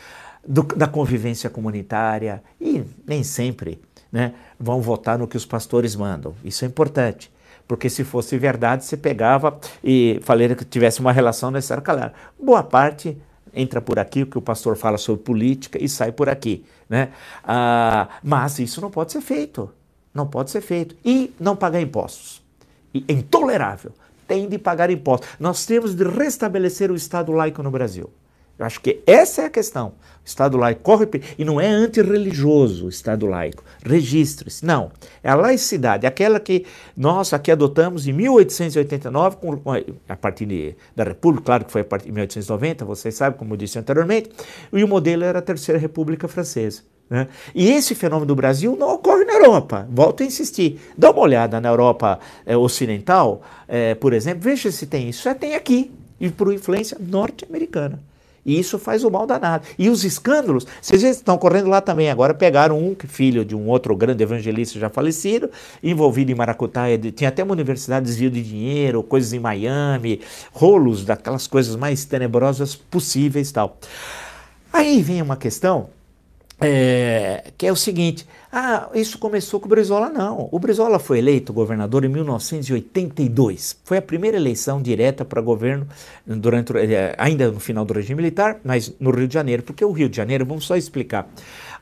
do, 0.47 0.61
da 0.61 0.85
convivência 0.85 1.49
comunitária 1.49 2.43
e 2.61 2.83
nem 3.07 3.23
sempre 3.23 3.81
né, 4.11 4.35
vão 4.59 4.81
votar 4.81 5.17
no 5.17 5.27
que 5.27 5.35
os 5.35 5.47
pastores 5.47 5.95
mandam. 5.95 6.35
Isso 6.43 6.63
é 6.63 6.67
importante. 6.67 7.31
Porque 7.67 7.89
se 7.89 8.03
fosse 8.03 8.37
verdade, 8.37 8.85
você 8.85 8.95
pegava 8.95 9.59
e 9.83 10.19
falei 10.21 10.53
que 10.53 10.63
tivesse 10.63 10.99
uma 10.99 11.11
relação 11.11 11.49
necessária, 11.49 11.81
claro. 11.81 12.11
Boa 12.39 12.61
parte 12.61 13.17
entra 13.53 13.81
por 13.81 13.99
aqui, 13.99 14.23
o 14.23 14.27
que 14.27 14.37
o 14.37 14.41
pastor 14.41 14.75
fala 14.75 14.97
sobre 14.97 15.23
política 15.23 15.81
e 15.81 15.87
sai 15.87 16.11
por 16.11 16.29
aqui. 16.29 16.65
Né? 16.89 17.11
Ah, 17.43 18.07
mas 18.23 18.59
isso 18.59 18.81
não 18.81 18.89
pode 18.89 19.11
ser 19.11 19.21
feito. 19.21 19.69
Não 20.13 20.27
pode 20.27 20.51
ser 20.51 20.61
feito. 20.61 20.95
E 21.05 21.33
não 21.39 21.55
pagar 21.55 21.81
impostos. 21.81 22.41
E, 22.93 23.03
é 23.07 23.13
intolerável. 23.13 23.91
Tem 24.27 24.47
de 24.47 24.57
pagar 24.57 24.89
impostos. 24.89 25.29
Nós 25.39 25.65
temos 25.65 25.95
de 25.95 26.03
restabelecer 26.03 26.91
o 26.91 26.95
Estado 26.95 27.31
laico 27.31 27.63
no 27.63 27.71
Brasil. 27.71 28.09
Eu 28.59 28.65
acho 28.65 28.81
que 28.81 29.01
essa 29.07 29.43
é 29.43 29.45
a 29.45 29.49
questão. 29.49 29.93
O 30.21 30.27
Estado 30.27 30.57
laico 30.57 30.81
corre 30.81 31.07
e 31.37 31.45
não 31.45 31.61
é 31.61 31.67
antirreligioso 31.67 32.87
o 32.87 32.89
Estado 32.89 33.25
laico. 33.25 33.63
Registre-se. 33.83 34.65
Não. 34.65 34.91
É 35.23 35.29
a 35.29 35.35
laicidade, 35.35 36.05
aquela 36.05 36.41
que 36.41 36.65
nós 36.95 37.31
aqui 37.31 37.51
adotamos 37.51 38.05
em 38.05 38.11
1889, 38.11 39.37
com, 39.37 39.61
a 40.09 40.15
partir 40.17 40.45
de, 40.45 40.75
da 40.93 41.05
República, 41.05 41.45
claro 41.45 41.65
que 41.65 41.71
foi 41.71 41.81
a 41.81 41.85
partir 41.85 42.07
de 42.07 42.11
1890, 42.11 42.83
vocês 42.83 43.15
sabem, 43.15 43.39
como 43.39 43.53
eu 43.53 43.57
disse 43.57 43.79
anteriormente, 43.79 44.29
e 44.73 44.83
o 44.83 44.87
modelo 44.89 45.23
era 45.23 45.39
a 45.39 45.41
Terceira 45.41 45.79
República 45.79 46.27
Francesa. 46.27 46.81
Né? 47.09 47.29
E 47.55 47.71
esse 47.71 47.95
fenômeno 47.95 48.27
do 48.27 48.35
Brasil 48.35 48.75
não 48.77 48.93
ocorre 48.95 49.23
na 49.23 49.33
Europa. 49.33 49.87
Volto 49.89 50.21
a 50.21 50.25
insistir. 50.25 50.79
Dá 50.97 51.11
uma 51.11 51.21
olhada 51.21 51.61
na 51.61 51.69
Europa 51.69 52.19
é, 52.45 52.57
Ocidental, 52.57 53.41
é, 53.67 53.95
por 53.95 54.11
exemplo, 54.11 54.41
veja 54.41 54.69
se 54.69 54.85
tem 54.85 55.07
isso. 55.07 55.23
Já 55.23 55.33
tem 55.33 55.55
aqui, 55.55 55.91
e 56.19 56.29
por 56.29 56.53
influência 56.53 56.97
norte-americana. 56.99 58.08
E 58.45 58.59
isso 58.59 58.79
faz 58.79 59.03
o 59.03 59.09
mal 59.11 59.25
danado. 59.25 59.65
E 59.77 59.89
os 59.89 60.03
escândalos, 60.03 60.65
vocês 60.81 61.03
estão 61.03 61.37
correndo 61.37 61.69
lá 61.69 61.81
também. 61.81 62.09
Agora 62.09 62.33
pegaram 62.33 62.77
um 62.77 62.95
filho 63.07 63.43
de 63.43 63.55
um 63.55 63.67
outro 63.67 63.95
grande 63.95 64.23
evangelista 64.23 64.79
já 64.79 64.89
falecido, 64.89 65.49
envolvido 65.83 66.31
em 66.31 66.35
maracutaia, 66.35 66.97
tinha 66.97 67.29
até 67.29 67.43
uma 67.43 67.53
universidade 67.53 68.05
desvio 68.05 68.29
de 68.29 68.41
dinheiro, 68.41 69.03
coisas 69.03 69.33
em 69.33 69.39
Miami, 69.39 70.21
rolos 70.51 71.05
daquelas 71.05 71.47
coisas 71.47 71.75
mais 71.75 72.05
tenebrosas 72.05 72.75
possíveis 72.75 73.51
tal. 73.51 73.77
Aí 74.71 75.01
vem 75.01 75.21
uma 75.21 75.35
questão 75.35 75.89
é, 76.61 77.51
que 77.57 77.65
é 77.65 77.71
o 77.71 77.75
seguinte: 77.75 78.27
ah, 78.51 78.89
isso 78.95 79.19
começou 79.19 79.59
com 79.59 79.67
o 79.67 79.69
Brizola. 79.69 80.09
Não. 80.09 80.49
O 80.51 80.57
Brizola 80.57 80.97
foi 80.97 81.19
eleito 81.19 81.53
governador 81.53 82.03
em 82.03 82.09
1982. 82.09 83.77
Foi 83.83 83.97
a 83.97 84.01
primeira 84.01 84.37
eleição 84.37 84.81
direta 84.81 85.23
para 85.23 85.39
governo, 85.39 85.87
durante, 86.25 86.75
é, 86.75 87.13
ainda 87.17 87.51
no 87.51 87.59
final 87.59 87.85
do 87.85 87.93
regime 87.93 88.21
militar, 88.21 88.59
mas 88.63 88.91
no 88.99 89.11
Rio 89.11 89.27
de 89.27 89.33
Janeiro. 89.35 89.61
Porque 89.61 89.85
o 89.85 89.91
Rio 89.91 90.09
de 90.09 90.17
Janeiro, 90.17 90.45
vamos 90.45 90.65
só 90.65 90.75
explicar. 90.75 91.29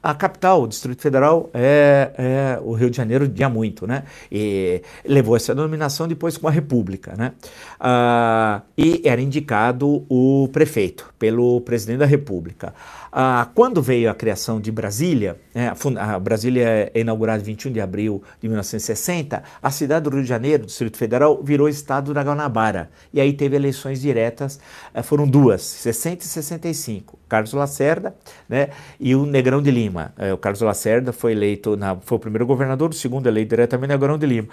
A 0.02 0.14
capital, 0.14 0.64
o 0.64 0.68
Distrito 0.68 1.02
Federal, 1.02 1.50
é, 1.54 2.12
é, 2.18 2.60
o 2.62 2.74
Rio 2.74 2.90
de 2.90 2.98
Janeiro 2.98 3.32
há 3.44 3.50
muito, 3.50 3.88
né? 3.88 4.04
E 4.32 4.82
levou 5.06 5.36
essa 5.36 5.54
denominação 5.54 6.08
depois 6.08 6.38
com 6.38 6.48
a 6.48 6.52
República, 6.52 7.14
né? 7.18 7.34
Ah, 7.80 8.62
e 8.78 9.02
era 9.06 9.22
indicado 9.22 10.06
o 10.10 10.50
prefeito 10.52 11.14
pelo 11.18 11.62
presidente 11.62 12.00
da 12.00 12.06
República. 12.06 12.74
Ah, 13.12 13.50
quando 13.56 13.82
veio 13.82 14.12
a 14.12 14.14
criação 14.14 14.62
de 14.62 14.72
Brasília, 14.72 15.38
né, 15.54 15.74
a 15.98 16.20
Brasília 16.20 16.92
é 16.94 17.00
inaugurada 17.00 17.42
em 17.42 17.46
21 17.46 17.72
de 17.72 17.82
abril 17.82 18.22
de 18.40 18.48
1960, 18.48 19.42
a 19.62 19.72
cidade 19.72 20.04
do 20.04 20.12
Rio 20.12 20.22
de 20.22 20.30
Janeiro, 20.30 20.66
Distrito 20.66 20.98
Federal, 20.98 21.42
virou 21.42 21.68
estado 21.68 22.14
da 22.14 22.22
Guanabara. 22.22 22.90
E 23.14 23.20
aí 23.20 23.34
teve 23.34 23.56
eleições 23.56 24.02
diretas, 24.02 24.60
eh, 24.94 25.02
foram 25.02 25.28
duas, 25.28 25.62
60 25.62 26.24
e 26.24 26.28
65. 26.28 27.18
Carlos 27.28 27.54
Lacerda 27.54 28.16
né, 28.48 28.70
e 29.00 29.16
o 29.16 29.26
Negrão 29.26 29.62
de 29.62 29.72
Lima. 29.72 29.87
Lima. 29.88 30.14
É, 30.18 30.34
o 30.34 30.38
Carlos 30.38 30.62
Lacerda 30.62 31.12
foi 31.12 31.32
eleito, 31.32 31.76
na, 31.76 31.96
foi 31.96 32.18
o 32.18 32.20
primeiro 32.20 32.46
governador, 32.46 32.90
o 32.90 32.94
segundo 32.94 33.28
eleito 33.28 33.50
diretamente 33.50 33.90
na 33.90 33.98
Grão 33.98 34.18
de 34.18 34.26
Lima. 34.26 34.48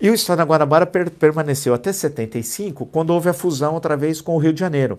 E 0.00 0.10
o 0.10 0.14
estado 0.14 0.38
da 0.38 0.44
Guanabara 0.44 0.86
per, 0.86 1.10
permaneceu 1.10 1.72
até 1.72 1.92
75, 1.92 2.86
quando 2.86 3.10
houve 3.10 3.28
a 3.28 3.32
fusão 3.32 3.74
outra 3.74 3.96
vez 3.96 4.20
com 4.20 4.34
o 4.34 4.38
Rio 4.38 4.52
de 4.52 4.60
Janeiro 4.60 4.98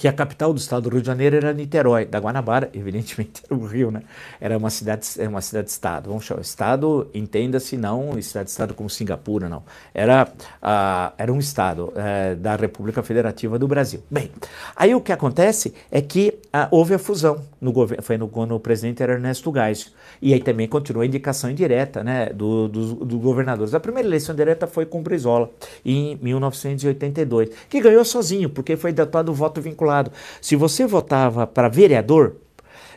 que 0.00 0.08
a 0.08 0.12
capital 0.12 0.52
do 0.52 0.58
estado 0.58 0.84
do 0.84 0.90
Rio 0.90 1.02
de 1.02 1.06
Janeiro 1.06 1.36
era 1.36 1.52
Niterói, 1.52 2.06
da 2.06 2.18
Guanabara, 2.18 2.70
evidentemente 2.74 3.42
era 3.44 3.54
o 3.54 3.66
Rio, 3.66 3.90
né? 3.90 4.02
Era 4.40 4.56
uma 4.56 4.70
cidade, 4.70 5.06
é 5.18 5.28
uma 5.28 5.42
cidade-estado. 5.42 6.08
Vamos 6.08 6.24
chamar 6.24 6.40
estado, 6.40 7.06
entenda-se 7.12 7.76
não 7.76 8.20
cidade-estado 8.22 8.72
como 8.72 8.88
Singapura, 8.88 9.48
não. 9.48 9.62
Era, 9.92 10.24
uh, 10.24 11.12
era 11.18 11.30
um 11.30 11.38
estado 11.38 11.92
uh, 11.92 12.36
da 12.36 12.56
República 12.56 13.02
Federativa 13.02 13.58
do 13.58 13.68
Brasil. 13.68 14.02
Bem, 14.10 14.30
aí 14.74 14.94
o 14.94 15.00
que 15.00 15.12
acontece 15.12 15.74
é 15.90 16.00
que 16.00 16.38
uh, 16.46 16.66
houve 16.70 16.94
a 16.94 16.98
fusão 16.98 17.42
no 17.60 17.70
governo, 17.70 18.02
foi 18.02 18.16
no, 18.16 18.26
quando 18.26 18.54
o 18.54 18.60
presidente 18.60 19.02
era 19.02 19.12
Ernesto 19.12 19.52
Geisel. 19.52 19.92
E 20.22 20.32
aí 20.32 20.40
também 20.40 20.66
continuou 20.66 21.02
a 21.02 21.06
indicação 21.06 21.50
indireta, 21.50 22.02
né, 22.02 22.30
do, 22.30 22.68
do, 22.68 22.94
do 23.04 23.18
governadores. 23.18 23.74
A 23.74 23.80
primeira 23.80 24.08
eleição 24.08 24.34
direta 24.34 24.66
foi 24.66 24.86
com 24.86 25.02
Brizola, 25.02 25.50
em 25.84 26.18
1982, 26.22 27.50
que 27.68 27.80
ganhou 27.80 28.04
sozinho, 28.04 28.48
porque 28.48 28.76
foi 28.76 28.92
datado 28.92 29.30
o 29.30 29.34
voto 29.34 29.60
vinculado 29.60 29.79
lado. 29.86 30.10
Se 30.40 30.56
você 30.56 30.86
votava 30.86 31.46
para 31.46 31.68
vereador, 31.68 32.36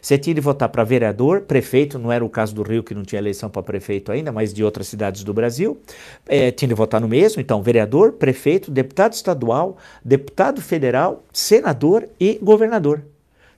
você 0.03 0.17
tinha 0.17 0.33
de 0.33 0.41
votar 0.41 0.67
para 0.67 0.83
vereador, 0.83 1.41
prefeito, 1.41 1.97
não 1.97 2.11
era 2.11 2.25
o 2.25 2.29
caso 2.29 2.53
do 2.53 2.61
Rio, 2.61 2.83
que 2.83 2.93
não 2.93 3.03
tinha 3.03 3.19
eleição 3.19 3.49
para 3.49 3.63
prefeito 3.63 4.11
ainda, 4.11 4.33
mas 4.33 4.53
de 4.53 4.61
outras 4.61 4.87
cidades 4.87 5.23
do 5.23 5.33
Brasil. 5.33 5.79
É, 6.27 6.51
tinha 6.51 6.67
de 6.67 6.75
votar 6.75 6.99
no 6.99 7.07
mesmo, 7.07 7.39
então, 7.39 7.63
vereador, 7.63 8.11
prefeito, 8.11 8.69
deputado 8.69 9.13
estadual, 9.13 9.77
deputado 10.03 10.61
federal, 10.61 11.23
senador 11.31 12.05
e 12.19 12.37
governador. 12.41 13.01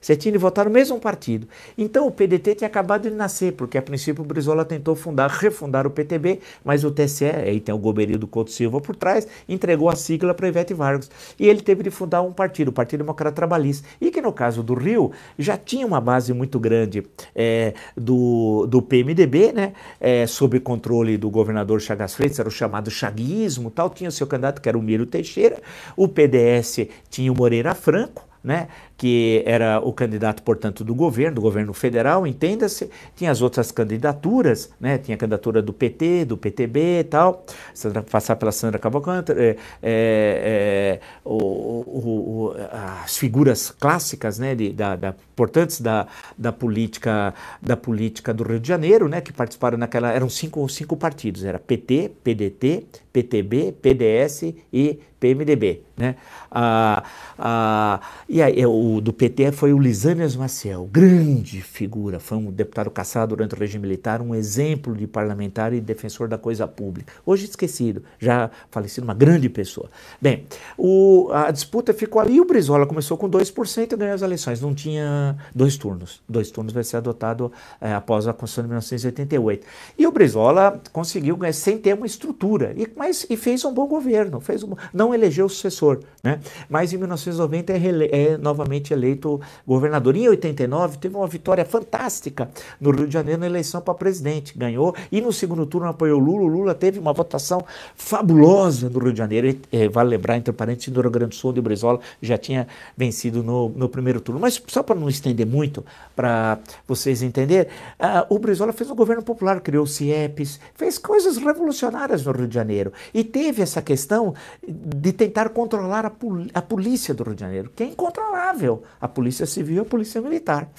Você 0.06 0.14
tinha 0.14 0.30
de 0.30 0.38
votar 0.38 0.66
no 0.66 0.70
mesmo 0.70 1.00
partido. 1.00 1.48
Então 1.76 2.06
o 2.06 2.12
PDT 2.12 2.54
tinha 2.54 2.68
acabado 2.68 3.10
de 3.10 3.16
nascer, 3.16 3.54
porque 3.54 3.76
a 3.76 3.82
princípio 3.82 4.22
o 4.22 4.24
Brizola 4.24 4.64
tentou 4.64 4.94
fundar, 4.94 5.28
refundar 5.28 5.84
o 5.84 5.90
PTB, 5.90 6.38
mas 6.64 6.84
o 6.84 6.92
TSE, 6.92 7.24
aí 7.24 7.58
tem 7.58 7.74
o 7.74 7.78
Goberio 7.78 8.16
do 8.16 8.28
Couto 8.28 8.52
Silva 8.52 8.80
por 8.80 8.94
trás, 8.94 9.26
entregou 9.48 9.88
a 9.90 9.96
sigla 9.96 10.32
para 10.32 10.46
Ivete 10.46 10.72
Vargas. 10.72 11.10
E 11.36 11.48
ele 11.48 11.60
teve 11.60 11.82
de 11.82 11.90
fundar 11.90 12.22
um 12.22 12.32
partido, 12.32 12.68
o 12.68 12.72
Partido 12.72 13.00
Democrata 13.00 13.34
Trabalhista. 13.34 13.88
E 14.00 14.12
que 14.12 14.22
no 14.22 14.32
caso 14.32 14.62
do 14.62 14.74
Rio 14.74 15.10
já 15.36 15.56
tinha 15.56 15.84
uma 15.84 16.00
base 16.00 16.32
muito 16.32 16.60
grande 16.60 17.02
é, 17.34 17.74
do, 17.96 18.64
do 18.68 18.80
PMDB, 18.80 19.52
né, 19.52 19.72
é, 20.00 20.24
sob 20.24 20.60
controle 20.60 21.16
do 21.16 21.28
governador 21.28 21.80
Chagas 21.80 22.14
Freitas, 22.14 22.38
era 22.38 22.48
o 22.48 22.52
chamado 22.52 22.92
chaguismo, 22.92 23.72
tal, 23.72 23.90
tinha 23.90 24.08
o 24.08 24.12
seu 24.12 24.28
candidato 24.28 24.62
que 24.62 24.68
era 24.68 24.78
o 24.78 24.82
Miro 24.82 25.04
Teixeira, 25.04 25.60
o 25.96 26.06
PDS 26.06 26.86
tinha 27.10 27.32
o 27.32 27.36
Moreira 27.36 27.74
Franco, 27.74 28.24
né, 28.46 28.68
que 28.96 29.42
era 29.44 29.78
o 29.80 29.92
candidato, 29.92 30.42
portanto, 30.42 30.82
do 30.82 30.94
governo, 30.94 31.36
do 31.36 31.40
governo 31.40 31.72
federal, 31.74 32.26
entenda-se. 32.26 32.90
Tinha 33.14 33.30
as 33.30 33.42
outras 33.42 33.70
candidaturas, 33.70 34.70
né, 34.80 34.96
tinha 34.98 35.14
a 35.14 35.18
candidatura 35.18 35.60
do 35.60 35.72
PT, 35.72 36.24
do 36.24 36.36
PTB 36.36 37.00
e 37.00 37.04
tal, 37.04 37.44
Sandra, 37.74 38.02
passar 38.02 38.36
pela 38.36 38.52
Sandra 38.52 38.78
Cavalcante, 38.78 39.32
é, 39.32 39.36
é, 39.36 39.56
é, 39.82 41.00
o, 41.24 41.36
o, 41.36 42.54
as 43.02 43.16
figuras 43.16 43.70
clássicas, 43.70 44.38
né, 44.38 44.54
de, 44.54 44.72
da, 44.72 44.96
da, 44.96 45.14
importantes 45.32 45.80
da, 45.80 46.06
da, 46.36 46.52
política, 46.52 47.34
da 47.60 47.76
política 47.76 48.32
do 48.32 48.44
Rio 48.44 48.58
de 48.58 48.68
Janeiro, 48.68 49.08
né, 49.08 49.20
que 49.20 49.32
participaram 49.32 49.76
naquela, 49.76 50.10
eram 50.10 50.30
cinco, 50.30 50.66
cinco 50.68 50.96
partidos, 50.96 51.44
era 51.44 51.58
PT, 51.58 52.12
PDT, 52.24 52.86
PTB, 53.12 53.72
PDS 53.80 54.54
e 54.72 55.00
PMDB, 55.18 55.82
né? 55.96 56.16
Ah, 56.50 57.02
ah, 57.38 58.00
e 58.28 58.42
aí, 58.42 58.60
é, 58.60 58.66
o 58.86 59.00
do 59.00 59.12
PT 59.12 59.52
foi 59.52 59.72
o 59.72 59.78
Lisânias 59.78 60.36
Maciel, 60.36 60.88
grande 60.90 61.60
figura, 61.60 62.20
foi 62.20 62.38
um 62.38 62.50
deputado 62.50 62.90
caçado 62.90 63.34
durante 63.34 63.54
o 63.54 63.58
regime 63.58 63.82
militar, 63.82 64.20
um 64.20 64.34
exemplo 64.34 64.94
de 64.94 65.06
parlamentar 65.06 65.72
e 65.72 65.80
defensor 65.80 66.28
da 66.28 66.38
coisa 66.38 66.68
pública. 66.68 67.12
Hoje 67.24 67.46
esquecido, 67.46 68.02
já 68.18 68.50
falecido, 68.70 69.04
uma 69.04 69.14
grande 69.14 69.48
pessoa. 69.48 69.88
Bem, 70.20 70.46
o, 70.78 71.28
a 71.32 71.50
disputa 71.50 71.92
ficou 71.92 72.20
ali 72.20 72.40
o 72.40 72.44
Brizola 72.44 72.86
começou 72.86 73.16
com 73.16 73.28
2% 73.28 73.92
e 73.92 73.96
ganhou 73.96 74.14
as 74.14 74.22
eleições. 74.22 74.60
Não 74.60 74.74
tinha 74.74 75.36
dois 75.54 75.76
turnos. 75.76 76.22
Dois 76.28 76.50
turnos 76.50 76.72
vai 76.72 76.84
ser 76.84 76.98
adotado 76.98 77.50
é, 77.80 77.92
após 77.92 78.28
a 78.28 78.32
Constituição 78.32 78.64
de 78.64 78.68
1988. 78.68 79.66
E 79.98 80.06
o 80.06 80.12
Brizola 80.12 80.80
conseguiu 80.92 81.36
ganhar 81.36 81.52
sem 81.52 81.78
ter 81.78 81.94
uma 81.94 82.06
estrutura, 82.06 82.72
e, 82.76 82.88
mas, 82.96 83.26
e 83.28 83.36
fez 83.36 83.64
um 83.64 83.72
bom 83.72 83.86
governo, 83.86 84.40
fez 84.40 84.62
um, 84.62 84.74
não 84.92 85.14
elegeu 85.14 85.46
o 85.46 85.48
sucessor, 85.48 86.00
né? 86.22 86.40
mas 86.68 86.92
em 86.92 86.98
1990 86.98 87.72
é, 87.72 88.32
é 88.32 88.36
novamente 88.36 88.75
eleito 88.92 89.40
governador. 89.66 90.16
Em 90.16 90.28
89 90.28 90.98
teve 90.98 91.16
uma 91.16 91.26
vitória 91.26 91.64
fantástica 91.64 92.50
no 92.80 92.90
Rio 92.90 93.06
de 93.06 93.12
Janeiro 93.12 93.40
na 93.40 93.46
eleição 93.46 93.80
para 93.80 93.94
presidente, 93.94 94.56
ganhou 94.56 94.94
e 95.10 95.20
no 95.20 95.32
segundo 95.32 95.66
turno 95.66 95.88
apoiou 95.88 96.18
Lula. 96.18 96.42
O 96.42 96.46
Lula 96.46 96.74
teve 96.74 96.98
uma 96.98 97.12
votação 97.12 97.64
fabulosa 97.94 98.88
no 98.88 98.98
Rio 98.98 99.12
de 99.12 99.18
Janeiro. 99.18 99.58
É, 99.72 99.88
vale 99.88 100.10
lembrar, 100.10 100.36
entre 100.36 100.52
parênteses, 100.52 100.92
no 100.92 101.00
Rio 101.00 101.10
Grande 101.10 101.30
do 101.30 101.34
Sul, 101.34 101.52
de 101.52 101.60
Brizola 101.60 102.00
já 102.20 102.36
tinha 102.38 102.66
vencido 102.96 103.42
no, 103.42 103.68
no 103.70 103.88
primeiro 103.88 104.20
turno. 104.20 104.40
Mas 104.40 104.62
só 104.66 104.82
para 104.82 104.94
não 104.94 105.08
estender 105.08 105.46
muito, 105.46 105.84
para 106.14 106.58
vocês 106.86 107.22
entenderem, 107.22 107.70
uh, 108.00 108.34
o 108.34 108.38
Brizola 108.38 108.72
fez 108.72 108.90
um 108.90 108.94
governo 108.94 109.22
popular, 109.22 109.60
criou 109.60 109.84
o 109.84 109.86
CIEPs, 109.86 110.60
fez 110.74 110.98
coisas 110.98 111.36
revolucionárias 111.36 112.24
no 112.24 112.32
Rio 112.32 112.48
de 112.48 112.54
Janeiro 112.54 112.92
e 113.12 113.22
teve 113.22 113.62
essa 113.62 113.82
questão 113.82 114.34
de 114.66 115.12
tentar 115.12 115.50
controlar 115.50 116.04
a, 116.06 116.10
pol 116.10 116.46
a 116.52 116.62
polícia 116.62 117.14
do 117.14 117.22
Rio 117.24 117.34
de 117.34 117.40
Janeiro, 117.40 117.70
que 117.74 117.82
é 117.82 117.86
incontrolável, 117.86 118.65
a 119.00 119.08
polícia 119.08 119.46
civil 119.46 119.76
e 119.76 119.80
a 119.80 119.84
polícia 119.84 120.20
militar. 120.20 120.70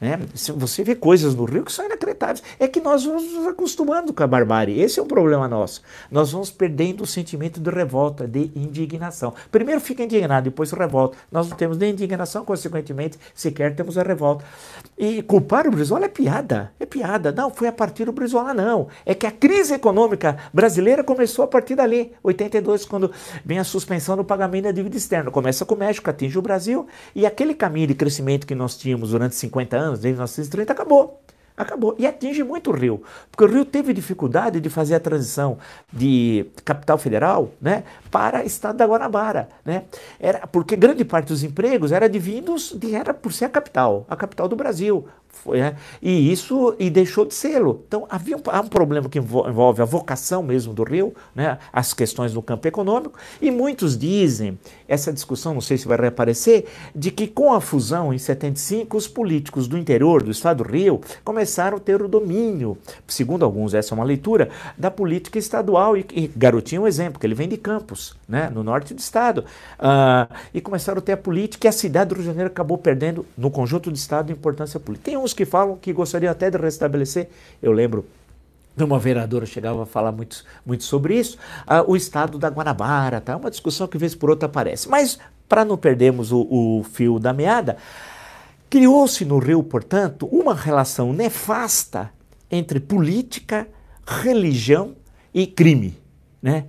Né? 0.00 0.18
Você 0.56 0.84
vê 0.84 0.94
coisas 0.94 1.34
no 1.34 1.44
Rio 1.44 1.64
que 1.64 1.72
são 1.72 1.84
inacreditáveis. 1.84 2.42
É 2.58 2.68
que 2.68 2.80
nós 2.80 3.04
vamos 3.04 3.32
nos 3.32 3.46
acostumando 3.46 4.12
com 4.12 4.22
a 4.22 4.26
barbárie. 4.26 4.80
Esse 4.80 5.00
é 5.00 5.02
um 5.02 5.06
problema 5.06 5.48
nosso. 5.48 5.82
Nós 6.10 6.32
vamos 6.32 6.50
perdendo 6.50 7.02
o 7.02 7.06
sentimento 7.06 7.60
de 7.60 7.70
revolta, 7.70 8.26
de 8.26 8.50
indignação. 8.54 9.34
Primeiro 9.50 9.80
fica 9.80 10.02
indignado, 10.02 10.44
depois 10.44 10.70
revolta. 10.72 11.16
Nós 11.30 11.48
não 11.48 11.56
temos 11.56 11.78
nem 11.78 11.92
indignação, 11.92 12.44
consequentemente, 12.44 13.18
sequer 13.34 13.74
temos 13.74 13.98
a 13.98 14.02
revolta. 14.02 14.44
E 14.96 15.22
culpar 15.22 15.66
o 15.66 15.70
Brizola 15.70 16.04
é 16.04 16.08
piada. 16.08 16.72
É 16.78 16.86
piada. 16.86 17.32
Não, 17.32 17.50
foi 17.50 17.68
a 17.68 17.72
partir 17.72 18.04
do 18.04 18.12
Brizola, 18.12 18.54
não. 18.54 18.88
É 19.04 19.14
que 19.14 19.26
a 19.26 19.30
crise 19.30 19.74
econômica 19.74 20.36
brasileira 20.52 21.02
começou 21.02 21.44
a 21.44 21.48
partir 21.48 21.74
dali, 21.74 22.12
82, 22.22 22.84
quando 22.84 23.10
vem 23.44 23.58
a 23.58 23.64
suspensão 23.64 24.16
do 24.16 24.24
pagamento 24.24 24.64
da 24.64 24.72
dívida 24.72 24.96
externa. 24.96 25.30
Começa 25.30 25.64
com 25.64 25.74
o 25.74 25.78
México, 25.78 26.08
atinge 26.08 26.38
o 26.38 26.42
Brasil, 26.42 26.86
e 27.14 27.26
aquele 27.26 27.54
caminho 27.54 27.88
de 27.88 27.94
crescimento 27.94 28.46
que 28.46 28.54
nós 28.54 28.76
tínhamos 28.76 29.10
durante 29.10 29.34
50 29.34 29.76
anos, 29.76 29.93
anos, 29.94 30.00
desde 30.00 30.16
1930, 30.16 30.72
acabou. 30.72 31.20
Acabou. 31.56 31.94
E 31.98 32.06
atinge 32.06 32.42
muito 32.42 32.70
o 32.70 32.74
Rio. 32.74 33.02
Porque 33.30 33.44
o 33.44 33.46
Rio 33.46 33.64
teve 33.64 33.92
dificuldade 33.92 34.60
de 34.60 34.68
fazer 34.68 34.96
a 34.96 35.00
transição 35.00 35.56
de 35.92 36.46
capital 36.64 36.98
federal 36.98 37.50
né, 37.60 37.84
para 38.10 38.44
estado 38.44 38.76
da 38.76 38.84
Guanabara. 38.84 39.48
Né? 39.64 39.84
Era, 40.18 40.46
porque 40.48 40.74
grande 40.74 41.04
parte 41.04 41.28
dos 41.28 41.44
empregos 41.44 41.92
era 41.92 42.08
de 42.08 42.18
vindos, 42.18 42.72
de, 42.72 42.94
era 42.94 43.14
por 43.14 43.32
ser 43.32 43.44
a 43.44 43.48
capital, 43.48 44.04
a 44.08 44.16
capital 44.16 44.48
do 44.48 44.56
Brasil. 44.56 45.06
Foi, 45.42 45.58
né? 45.58 45.76
E 46.00 46.32
isso 46.32 46.74
e 46.78 46.88
deixou 46.88 47.24
de 47.24 47.34
sê-lo. 47.34 47.84
Então 47.86 48.06
havia 48.08 48.36
um, 48.36 48.40
há 48.46 48.60
um 48.60 48.68
problema 48.68 49.08
que 49.08 49.18
envolve 49.18 49.82
a 49.82 49.84
vocação 49.84 50.42
mesmo 50.42 50.72
do 50.72 50.82
Rio, 50.82 51.14
né? 51.34 51.58
as 51.72 51.92
questões 51.92 52.32
do 52.32 52.40
campo 52.40 52.66
econômico, 52.68 53.18
e 53.40 53.50
muitos 53.50 53.98
dizem, 53.98 54.58
essa 54.88 55.12
discussão, 55.12 55.54
não 55.54 55.60
sei 55.60 55.76
se 55.76 55.86
vai 55.86 55.98
reaparecer, 55.98 56.66
de 56.94 57.10
que 57.10 57.26
com 57.26 57.52
a 57.52 57.60
fusão 57.60 58.12
em 58.12 58.18
75, 58.18 58.96
os 58.96 59.08
políticos 59.08 59.66
do 59.66 59.76
interior 59.76 60.22
do 60.22 60.30
estado 60.30 60.62
do 60.62 60.70
Rio 60.70 61.00
começaram 61.24 61.76
a 61.76 61.80
ter 61.80 62.00
o 62.00 62.08
domínio, 62.08 62.78
segundo 63.06 63.44
alguns, 63.44 63.74
essa 63.74 63.92
é 63.92 63.96
uma 63.96 64.04
leitura, 64.04 64.50
da 64.78 64.90
política 64.90 65.38
estadual. 65.38 65.96
E, 65.96 66.06
e 66.12 66.28
Garotinho 66.28 66.80
é 66.80 66.84
um 66.84 66.86
exemplo, 66.86 67.18
que 67.18 67.26
ele 67.26 67.34
vem 67.34 67.48
de 67.48 67.56
Campos, 67.56 68.14
né? 68.28 68.50
no 68.50 68.62
norte 68.62 68.94
do 68.94 69.00
estado, 69.00 69.44
uh, 69.78 70.32
e 70.52 70.60
começaram 70.60 70.98
a 70.98 71.02
ter 71.02 71.12
a 71.12 71.16
política, 71.16 71.66
e 71.66 71.68
a 71.68 71.72
cidade 71.72 72.10
do 72.10 72.14
Rio 72.14 72.22
de 72.22 72.28
Janeiro 72.28 72.50
acabou 72.50 72.78
perdendo, 72.78 73.26
no 73.36 73.50
conjunto 73.50 73.90
do 73.90 73.96
estado, 73.96 74.30
importância 74.30 74.78
política. 74.78 75.10
Tem 75.10 75.18
uns 75.24 75.32
que 75.32 75.44
falam 75.44 75.76
que 75.76 75.92
gostariam 75.92 76.30
até 76.30 76.50
de 76.50 76.58
restabelecer, 76.58 77.28
eu 77.62 77.72
lembro 77.72 78.04
uma 78.76 78.98
vereadora 78.98 79.46
chegava 79.46 79.84
a 79.84 79.86
falar 79.86 80.10
muito, 80.10 80.44
muito 80.66 80.82
sobre 80.82 81.16
isso, 81.16 81.38
uh, 81.62 81.88
o 81.88 81.94
estado 81.94 82.38
da 82.38 82.48
Guanabara, 82.48 83.20
tá? 83.20 83.36
uma 83.36 83.50
discussão 83.50 83.86
que 83.86 83.96
vez 83.96 84.14
por 84.16 84.30
outra 84.30 84.46
aparece. 84.46 84.88
Mas, 84.88 85.18
para 85.48 85.64
não 85.64 85.76
perdermos 85.76 86.32
o, 86.32 86.40
o 86.40 86.84
fio 86.92 87.20
da 87.20 87.32
meada, 87.32 87.76
criou-se 88.68 89.24
no 89.24 89.38
Rio, 89.38 89.62
portanto, 89.62 90.26
uma 90.26 90.54
relação 90.54 91.12
nefasta 91.12 92.10
entre 92.50 92.80
política, 92.80 93.68
religião 94.04 94.96
e 95.32 95.46
crime. 95.46 95.96
Né? 96.42 96.64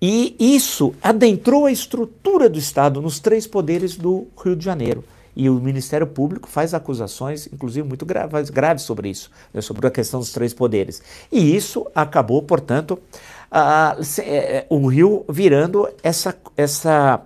E 0.00 0.36
isso 0.38 0.94
adentrou 1.02 1.66
a 1.66 1.72
estrutura 1.72 2.48
do 2.48 2.58
Estado 2.58 3.02
nos 3.02 3.18
três 3.18 3.46
poderes 3.46 3.96
do 3.96 4.28
Rio 4.42 4.54
de 4.54 4.64
Janeiro. 4.64 5.04
E 5.34 5.48
o 5.48 5.54
Ministério 5.54 6.06
Público 6.06 6.48
faz 6.48 6.74
acusações, 6.74 7.46
inclusive 7.52 7.86
muito 7.86 8.04
graves, 8.04 8.50
graves 8.50 8.82
sobre 8.82 9.08
isso, 9.08 9.30
né, 9.52 9.60
sobre 9.60 9.86
a 9.86 9.90
questão 9.90 10.20
dos 10.20 10.32
três 10.32 10.52
poderes. 10.52 11.02
E 11.30 11.54
isso 11.54 11.86
acabou, 11.94 12.42
portanto, 12.42 12.98
a, 13.50 13.92
a, 13.92 13.96
é, 14.22 14.66
o 14.68 14.86
Rio 14.86 15.24
virando 15.28 15.88
essa, 16.02 16.36
essa, 16.56 17.22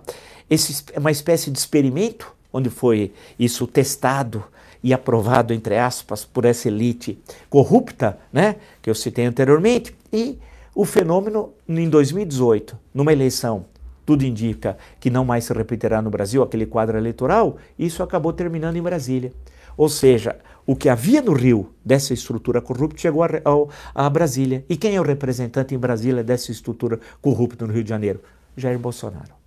esse, 0.49 0.83
uma 0.97 1.11
espécie 1.11 1.51
de 1.51 1.57
experimento, 1.57 2.33
onde 2.51 2.69
foi 2.69 3.11
isso 3.37 3.67
testado 3.67 4.43
e 4.83 4.93
aprovado, 4.93 5.53
entre 5.53 5.77
aspas, 5.77 6.23
por 6.23 6.45
essa 6.45 6.67
elite 6.67 7.17
corrupta, 7.49 8.19
né, 8.31 8.57
que 8.81 8.89
eu 8.89 8.95
citei 8.95 9.25
anteriormente, 9.25 9.95
e 10.13 10.37
o 10.75 10.85
fenômeno 10.85 11.53
em 11.67 11.89
2018, 11.89 12.77
numa 12.93 13.11
eleição, 13.11 13.65
tudo 14.05 14.23
indica 14.23 14.77
que 14.99 15.09
não 15.09 15.25
mais 15.25 15.45
se 15.45 15.53
repetirá 15.53 16.01
no 16.01 16.09
Brasil 16.09 16.43
aquele 16.43 16.65
quadro 16.65 16.97
eleitoral, 16.97 17.57
isso 17.77 18.03
acabou 18.03 18.31
terminando 18.31 18.75
em 18.75 18.81
Brasília. 18.81 19.33
Ou 19.77 19.89
seja, 19.89 20.37
o 20.65 20.75
que 20.75 20.89
havia 20.89 21.21
no 21.21 21.33
Rio 21.33 21.69
dessa 21.83 22.13
estrutura 22.13 22.61
corrupta 22.61 22.99
chegou 22.99 23.23
a, 23.23 23.27
a, 23.27 24.05
a, 24.05 24.09
Brasília. 24.09 24.65
E 24.69 24.77
quem 24.77 24.95
é 24.95 25.01
o 25.01 25.03
representante 25.03 25.75
em 25.75 25.77
Brasília 25.77 26.23
dessa 26.23 26.51
estrutura 26.51 26.99
corrupta 27.21 27.67
no 27.67 27.73
Rio 27.73 27.83
de 27.83 27.89
Janeiro? 27.89 28.21
Jair 28.55 28.79
Bolsonaro. 28.79 29.44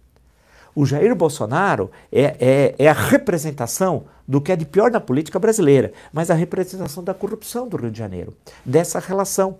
O 0.78 0.86
Jair 0.86 1.12
Bolsonaro 1.12 1.90
é, 2.12 2.36
é, 2.38 2.74
é, 2.78 2.88
a 2.88 2.92
representação 2.92 4.04
do 4.28 4.40
que 4.40 4.52
é 4.52 4.54
de 4.54 4.64
pior 4.64 4.92
na 4.92 5.00
política 5.00 5.36
brasileira, 5.36 5.92
mas 6.12 6.30
a 6.30 6.34
representação 6.34 7.02
da 7.02 7.12
corrupção 7.12 7.66
do 7.66 7.76
Rio 7.76 7.90
de 7.90 7.98
Janeiro, 7.98 8.32
dessa 8.64 9.00
relação. 9.00 9.56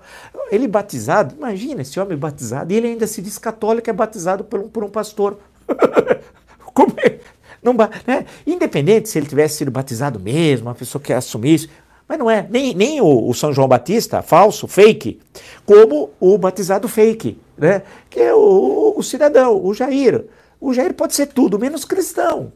Ele 0.49 0.69
batizado, 0.69 1.35
imagina 1.37 1.83
esse 1.83 1.99
homem 1.99 2.17
batizado, 2.17 2.73
e 2.73 2.77
ele 2.77 2.87
ainda 2.87 3.05
se 3.09 3.21
diz 3.21 3.37
católico, 3.37 3.91
é 3.91 3.93
batizado 3.93 4.45
por 4.45 4.61
um, 4.61 4.69
por 4.69 4.85
um 4.85 4.89
pastor. 4.89 5.41
Como 6.73 6.95
é? 6.99 7.19
Não, 7.61 7.75
né? 8.07 8.25
Independente 8.47 9.09
se 9.09 9.19
ele 9.19 9.27
tivesse 9.27 9.57
sido 9.57 9.73
batizado 9.73 10.21
mesmo, 10.21 10.69
uma 10.69 10.75
pessoa 10.77 11.03
que 11.03 11.13
assumisse, 11.13 11.69
mas 12.07 12.17
não 12.17 12.31
é. 12.31 12.47
Nem, 12.49 12.77
nem 12.77 13.01
o, 13.01 13.29
o, 13.29 13.35
São 13.35 13.53
João 13.53 13.67
Batista, 13.67 14.23
falso, 14.23 14.69
fake, 14.69 15.19
como 15.67 16.11
o 16.21 16.39
batizado 16.39 16.87
fake, 16.87 17.37
né? 17.57 17.83
que 18.09 18.21
é 18.21 18.33
o, 18.33 18.95
o 18.97 19.03
cidadão, 19.03 19.61
o 19.61 19.75
Jair. 19.75 20.25
O 20.61 20.73
Jair 20.73 20.95
pode 20.95 21.15
ser 21.15 21.27
tudo, 21.27 21.59
menos 21.59 21.85
cristão. 21.85 22.53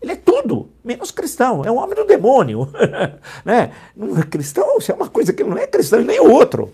Ele 0.00 0.12
é 0.12 0.16
tudo, 0.16 0.68
menos 0.84 1.10
cristão. 1.10 1.64
É 1.64 1.70
um 1.70 1.76
homem 1.76 1.94
do 1.94 2.04
demônio. 2.04 2.68
né? 3.44 3.72
Não 3.96 4.18
é 4.18 4.22
cristão, 4.22 4.78
isso 4.78 4.90
é 4.90 4.94
uma 4.94 5.08
coisa 5.08 5.32
que 5.32 5.44
não 5.44 5.56
é 5.56 5.66
cristão, 5.66 6.00
nem 6.02 6.20
o 6.20 6.30
outro 6.30 6.72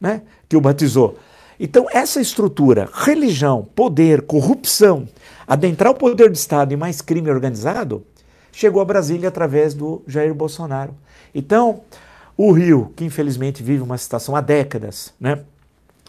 né? 0.00 0.22
que 0.48 0.56
o 0.56 0.60
batizou. 0.60 1.18
Então, 1.58 1.86
essa 1.92 2.20
estrutura, 2.20 2.88
religião, 2.90 3.68
poder, 3.74 4.22
corrupção, 4.22 5.06
adentrar 5.46 5.92
o 5.92 5.94
poder 5.94 6.30
do 6.30 6.34
Estado 6.34 6.72
e 6.72 6.76
mais 6.76 7.02
crime 7.02 7.30
organizado, 7.30 8.02
chegou 8.50 8.80
a 8.80 8.84
Brasília 8.84 9.28
através 9.28 9.74
do 9.74 10.02
Jair 10.06 10.34
Bolsonaro. 10.34 10.94
Então, 11.34 11.82
o 12.36 12.50
Rio, 12.50 12.92
que 12.96 13.04
infelizmente 13.04 13.62
vive 13.62 13.82
uma 13.82 13.98
situação 13.98 14.34
há 14.34 14.40
décadas, 14.40 15.12
né? 15.20 15.40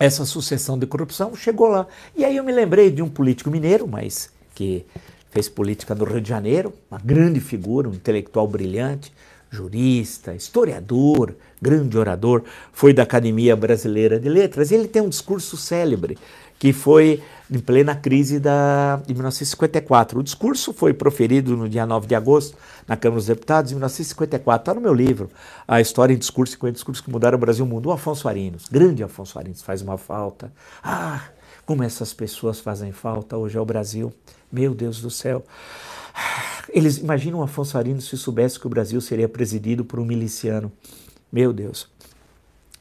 Essa 0.01 0.25
sucessão 0.25 0.79
de 0.79 0.87
corrupção 0.87 1.35
chegou 1.35 1.67
lá. 1.67 1.85
E 2.17 2.25
aí 2.25 2.35
eu 2.35 2.43
me 2.43 2.51
lembrei 2.51 2.89
de 2.89 3.03
um 3.03 3.07
político 3.07 3.51
mineiro, 3.51 3.87
mas 3.87 4.31
que 4.55 4.83
fez 5.29 5.47
política 5.47 5.93
no 5.93 6.05
Rio 6.05 6.19
de 6.19 6.27
Janeiro, 6.27 6.73
uma 6.89 6.99
grande 6.99 7.39
figura, 7.39 7.87
um 7.87 7.93
intelectual 7.93 8.47
brilhante, 8.47 9.13
jurista, 9.51 10.33
historiador, 10.33 11.35
grande 11.61 11.99
orador, 11.99 12.41
foi 12.73 12.93
da 12.93 13.03
Academia 13.03 13.55
Brasileira 13.55 14.19
de 14.19 14.27
Letras. 14.27 14.71
Ele 14.71 14.87
tem 14.87 15.03
um 15.03 15.09
discurso 15.09 15.55
célebre 15.55 16.17
que 16.57 16.73
foi 16.73 17.21
em 17.51 17.59
plena 17.59 17.93
crise 17.93 18.39
da, 18.39 18.95
de 19.05 19.13
1954. 19.13 20.19
O 20.19 20.23
discurso 20.23 20.71
foi 20.71 20.93
proferido 20.93 21.57
no 21.57 21.67
dia 21.67 21.85
9 21.85 22.07
de 22.07 22.15
agosto 22.15 22.57
na 22.87 22.95
Câmara 22.95 23.19
dos 23.19 23.27
Deputados, 23.27 23.71
em 23.71 23.75
1954. 23.75 24.61
Está 24.61 24.73
no 24.73 24.79
meu 24.79 24.93
livro, 24.93 25.29
A 25.67 25.81
História 25.81 26.13
em 26.13 26.17
Discurso, 26.17 26.53
50 26.53 26.73
Discursos 26.73 27.03
que 27.03 27.11
Mudaram 27.11 27.37
o 27.37 27.41
Brasil 27.41 27.65
e 27.65 27.67
o 27.67 27.71
Mundo. 27.71 27.89
O 27.89 27.91
Afonso 27.91 28.27
Arinos, 28.29 28.67
grande 28.71 29.03
Afonso 29.03 29.37
Arinos, 29.37 29.61
faz 29.61 29.81
uma 29.81 29.97
falta. 29.97 30.51
Ah, 30.81 31.25
como 31.65 31.83
essas 31.83 32.13
pessoas 32.13 32.59
fazem 32.61 32.93
falta 32.93 33.35
hoje 33.35 33.57
ao 33.57 33.65
Brasil. 33.65 34.13
Meu 34.49 34.73
Deus 34.73 35.01
do 35.01 35.09
céu. 35.09 35.43
Eles 36.69 36.97
imaginam 36.97 37.39
o 37.39 37.43
Afonso 37.43 37.77
Arinos 37.77 38.07
se 38.07 38.17
soubesse 38.17 38.59
que 38.59 38.67
o 38.67 38.69
Brasil 38.69 39.01
seria 39.01 39.27
presidido 39.27 39.83
por 39.83 39.99
um 39.99 40.05
miliciano. 40.05 40.71
Meu 41.31 41.51
Deus. 41.51 41.89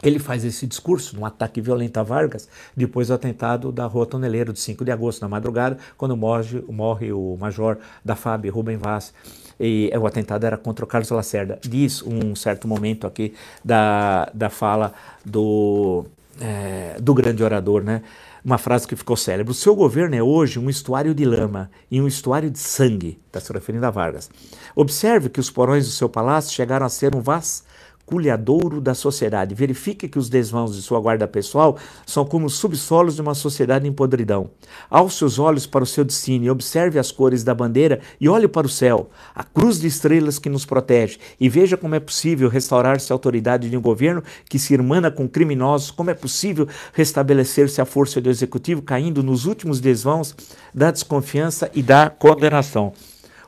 Ele 0.02 0.18
faz 0.18 0.44
esse 0.44 0.66
discurso 0.66 1.16
num 1.16 1.26
ataque 1.26 1.60
violento 1.60 1.98
a 1.98 2.02
Vargas, 2.02 2.48
depois 2.76 3.08
do 3.08 3.14
atentado 3.14 3.70
da 3.70 3.86
Rua 3.86 4.06
Toneleiro, 4.06 4.52
de 4.52 4.60
5 4.60 4.84
de 4.84 4.90
agosto, 4.90 5.20
na 5.20 5.28
madrugada, 5.28 5.78
quando 5.96 6.16
morre, 6.16 6.62
morre 6.68 7.12
o 7.12 7.36
major 7.38 7.78
da 8.04 8.16
FAB, 8.16 8.48
Rubem 8.48 8.76
Vaz. 8.76 9.12
E 9.58 9.92
o 9.94 10.06
atentado 10.06 10.44
era 10.44 10.56
contra 10.56 10.84
o 10.84 10.88
Carlos 10.88 11.10
Lacerda. 11.10 11.58
Diz 11.62 12.02
um 12.02 12.34
certo 12.34 12.66
momento 12.66 13.06
aqui 13.06 13.34
da, 13.62 14.30
da 14.32 14.48
fala 14.48 14.94
do, 15.22 16.06
é, 16.40 16.96
do 16.98 17.12
grande 17.12 17.44
orador, 17.44 17.82
né? 17.82 18.02
uma 18.44 18.58
frase 18.58 18.86
que 18.86 18.96
ficou 18.96 19.16
célebre. 19.16 19.50
O 19.50 19.54
seu 19.54 19.74
governo 19.74 20.14
é 20.14 20.22
hoje 20.22 20.58
um 20.58 20.70
estuário 20.70 21.14
de 21.14 21.24
lama 21.24 21.70
e 21.90 22.00
um 22.00 22.06
estuário 22.06 22.50
de 22.50 22.58
sangue, 22.58 23.18
está 23.26 23.40
se 23.40 23.52
referindo 23.52 23.84
a 23.86 23.90
Vargas. 23.90 24.30
Observe 24.74 25.28
que 25.28 25.40
os 25.40 25.50
porões 25.50 25.86
do 25.86 25.92
seu 25.92 26.08
palácio 26.08 26.52
chegaram 26.52 26.86
a 26.86 26.88
ser 26.88 27.14
um 27.14 27.20
vas 27.20 27.64
vasculhadouro 28.10 28.80
da 28.80 28.92
sociedade. 28.92 29.54
Verifique 29.54 30.08
que 30.08 30.18
os 30.18 30.28
desvãos 30.28 30.74
de 30.74 30.82
sua 30.82 31.00
guarda 31.00 31.28
pessoal 31.28 31.78
são 32.04 32.24
como 32.24 32.46
os 32.46 32.54
subsolos 32.54 33.14
de 33.14 33.22
uma 33.22 33.34
sociedade 33.34 33.86
em 33.86 33.92
podridão. 33.92 34.50
Alce 34.90 35.18
seus 35.18 35.38
olhos 35.38 35.66
para 35.66 35.84
o 35.84 35.86
seu 35.86 36.04
destino 36.04 36.44
e 36.44 36.50
observe 36.50 36.98
as 36.98 37.12
cores 37.12 37.44
da 37.44 37.54
bandeira 37.54 38.00
e 38.20 38.28
olhe 38.28 38.48
para 38.48 38.66
o 38.66 38.70
céu, 38.70 39.10
a 39.34 39.44
cruz 39.44 39.80
de 39.80 39.86
estrelas 39.86 40.38
que 40.38 40.48
nos 40.48 40.66
protege, 40.66 41.18
e 41.38 41.48
veja 41.48 41.76
como 41.76 41.94
é 41.94 42.00
possível 42.00 42.48
restaurar-se 42.48 43.12
a 43.12 43.14
autoridade 43.14 43.70
de 43.70 43.76
um 43.76 43.80
governo 43.80 44.22
que 44.48 44.58
se 44.58 44.74
irmana 44.74 45.10
com 45.10 45.28
criminosos, 45.28 45.90
como 45.90 46.10
é 46.10 46.14
possível 46.14 46.66
restabelecer-se 46.92 47.80
a 47.80 47.84
força 47.84 48.20
do 48.20 48.30
executivo 48.30 48.82
caindo 48.82 49.22
nos 49.22 49.44
últimos 49.44 49.80
desvãos 49.80 50.34
da 50.74 50.90
desconfiança 50.90 51.70
e 51.74 51.82
da 51.82 52.10
condenação. 52.10 52.92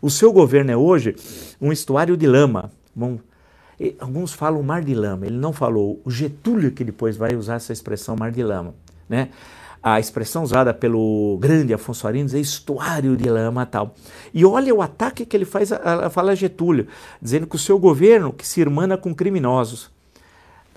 O 0.00 0.10
seu 0.10 0.32
governo 0.32 0.70
é 0.70 0.76
hoje 0.76 1.16
um 1.60 1.72
estuário 1.72 2.16
de 2.16 2.26
lama. 2.26 2.70
Bom, 2.94 3.18
alguns 3.98 4.32
falam 4.32 4.62
mar 4.62 4.82
de 4.82 4.94
lama, 4.94 5.26
ele 5.26 5.36
não 5.36 5.52
falou. 5.52 6.00
O 6.04 6.10
Getúlio 6.10 6.72
que 6.72 6.84
depois 6.84 7.16
vai 7.16 7.34
usar 7.34 7.56
essa 7.56 7.72
expressão 7.72 8.16
mar 8.16 8.30
de 8.30 8.42
lama, 8.42 8.74
né? 9.08 9.30
A 9.82 9.98
expressão 9.98 10.44
usada 10.44 10.72
pelo 10.72 11.36
grande 11.40 11.74
Afonso 11.74 12.06
Arinos 12.06 12.34
é 12.34 12.38
estuário 12.38 13.16
de 13.16 13.28
lama 13.28 13.66
tal. 13.66 13.94
E 14.32 14.44
olha 14.44 14.72
o 14.72 14.80
ataque 14.80 15.26
que 15.26 15.36
ele 15.36 15.44
faz 15.44 15.72
a, 15.72 16.06
a 16.06 16.10
fala 16.10 16.36
Getúlio, 16.36 16.86
dizendo 17.20 17.48
que 17.48 17.56
o 17.56 17.58
seu 17.58 17.78
governo 17.80 18.32
que 18.32 18.46
se 18.46 18.60
irmana 18.60 18.96
com 18.96 19.12
criminosos. 19.12 19.90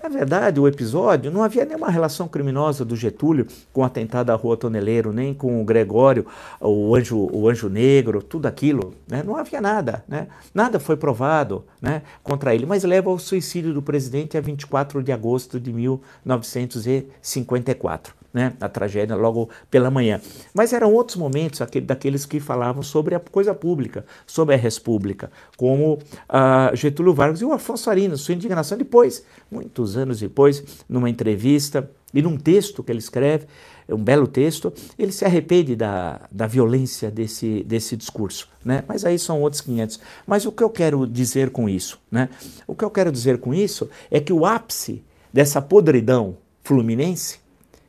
Na 0.06 0.12
verdade, 0.12 0.60
o 0.60 0.68
episódio 0.68 1.32
não 1.32 1.42
havia 1.42 1.64
nenhuma 1.64 1.90
relação 1.90 2.28
criminosa 2.28 2.84
do 2.84 2.94
Getúlio 2.94 3.48
com 3.72 3.80
o 3.80 3.84
atentado 3.84 4.30
à 4.30 4.36
Rua 4.36 4.56
Toneleiro, 4.56 5.12
nem 5.12 5.34
com 5.34 5.60
o 5.60 5.64
Gregório, 5.64 6.24
o 6.60 6.94
anjo, 6.94 7.28
o 7.32 7.48
anjo 7.48 7.68
negro, 7.68 8.22
tudo 8.22 8.46
aquilo. 8.46 8.94
Né? 9.08 9.24
Não 9.24 9.34
havia 9.34 9.60
nada. 9.60 10.04
Né? 10.06 10.28
Nada 10.54 10.78
foi 10.78 10.96
provado 10.96 11.64
né, 11.82 12.02
contra 12.22 12.54
ele, 12.54 12.66
mas 12.66 12.84
leva 12.84 13.10
ao 13.10 13.18
suicídio 13.18 13.74
do 13.74 13.82
presidente 13.82 14.38
a 14.38 14.40
24 14.40 15.02
de 15.02 15.10
agosto 15.10 15.58
de 15.58 15.72
1954 15.72 18.14
né, 18.36 18.52
a 18.60 18.68
tragédia 18.68 19.16
logo 19.16 19.48
pela 19.70 19.90
manhã. 19.90 20.20
Mas 20.52 20.74
eram 20.74 20.92
outros 20.92 21.16
momentos 21.16 21.62
aquele, 21.62 21.86
daqueles 21.86 22.26
que 22.26 22.38
falavam 22.38 22.82
sobre 22.82 23.14
a 23.14 23.18
coisa 23.18 23.54
pública, 23.54 24.04
sobre 24.26 24.54
a 24.54 24.58
república, 24.58 25.30
como 25.56 25.94
uh, 25.94 26.76
Getúlio 26.76 27.14
Vargas 27.14 27.40
e 27.40 27.46
o 27.46 27.52
Afonso 27.54 27.88
Arinas, 27.88 28.20
sua 28.20 28.34
indignação 28.34 28.76
depois, 28.76 29.24
muitos 29.50 29.96
anos 29.96 30.20
depois, 30.20 30.62
numa 30.86 31.08
entrevista 31.08 31.90
e 32.12 32.20
num 32.20 32.36
texto 32.36 32.82
que 32.82 32.92
ele 32.92 32.98
escreve, 32.98 33.46
um 33.88 33.96
belo 33.96 34.26
texto, 34.26 34.70
ele 34.98 35.12
se 35.12 35.24
arrepende 35.24 35.74
da, 35.74 36.20
da 36.30 36.46
violência 36.46 37.10
desse, 37.10 37.64
desse 37.64 37.96
discurso. 37.96 38.50
Né? 38.62 38.84
Mas 38.86 39.06
aí 39.06 39.18
são 39.18 39.40
outros 39.40 39.62
500. 39.62 39.98
Mas 40.26 40.44
o 40.44 40.52
que 40.52 40.62
eu 40.62 40.68
quero 40.68 41.06
dizer 41.06 41.48
com 41.48 41.70
isso? 41.70 41.98
Né? 42.10 42.28
O 42.66 42.74
que 42.74 42.84
eu 42.84 42.90
quero 42.90 43.10
dizer 43.10 43.38
com 43.38 43.54
isso 43.54 43.88
é 44.10 44.20
que 44.20 44.32
o 44.32 44.44
ápice 44.44 45.02
dessa 45.32 45.62
podridão 45.62 46.36
fluminense 46.62 47.45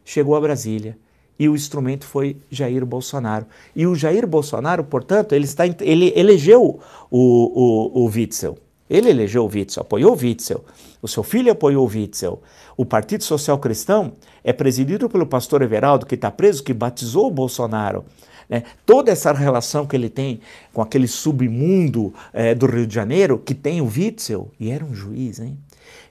chegou 0.07 0.37
a 0.37 0.41
Brasília 0.41 0.97
e 1.37 1.49
o 1.49 1.55
instrumento 1.55 2.05
foi 2.05 2.37
Jair 2.49 2.85
Bolsonaro. 2.85 3.45
E 3.75 3.85
o 3.85 3.93
Jair 3.93 4.25
Bolsonaro, 4.25 4.83
portanto, 4.85 5.33
ele, 5.33 5.43
está, 5.43 5.65
ele 5.81 6.13
elegeu 6.15 6.79
o, 7.11 7.19
o, 7.19 8.05
o 8.05 8.05
Witzel. 8.05 8.57
Ele 8.89 9.09
elegeu 9.09 9.43
o 9.43 9.49
Witzel, 9.53 9.81
apoiou 9.81 10.13
o 10.13 10.17
Witzel. 10.17 10.63
O 11.01 11.07
seu 11.09 11.21
filho 11.21 11.51
apoiou 11.51 11.85
o 11.85 11.89
Witzel. 11.89 12.41
O 12.77 12.85
Partido 12.85 13.23
Social 13.23 13.59
Cristão 13.59 14.13
é 14.43 14.53
presidido 14.53 15.09
pelo 15.09 15.27
pastor 15.27 15.61
Everaldo, 15.61 16.05
que 16.05 16.15
está 16.15 16.31
preso, 16.31 16.63
que 16.63 16.73
batizou 16.73 17.27
o 17.27 17.31
Bolsonaro. 17.31 18.05
Né? 18.49 18.63
Toda 18.85 19.11
essa 19.11 19.33
relação 19.33 19.85
que 19.85 19.95
ele 19.95 20.09
tem 20.09 20.39
com 20.73 20.81
aquele 20.81 21.07
submundo 21.07 22.13
é, 22.31 22.55
do 22.55 22.65
Rio 22.65 22.87
de 22.87 22.95
Janeiro, 22.95 23.37
que 23.37 23.53
tem 23.53 23.81
o 23.81 23.91
Witzel, 23.93 24.49
e 24.57 24.71
era 24.71 24.85
um 24.85 24.93
juiz, 24.93 25.39
hein? 25.39 25.57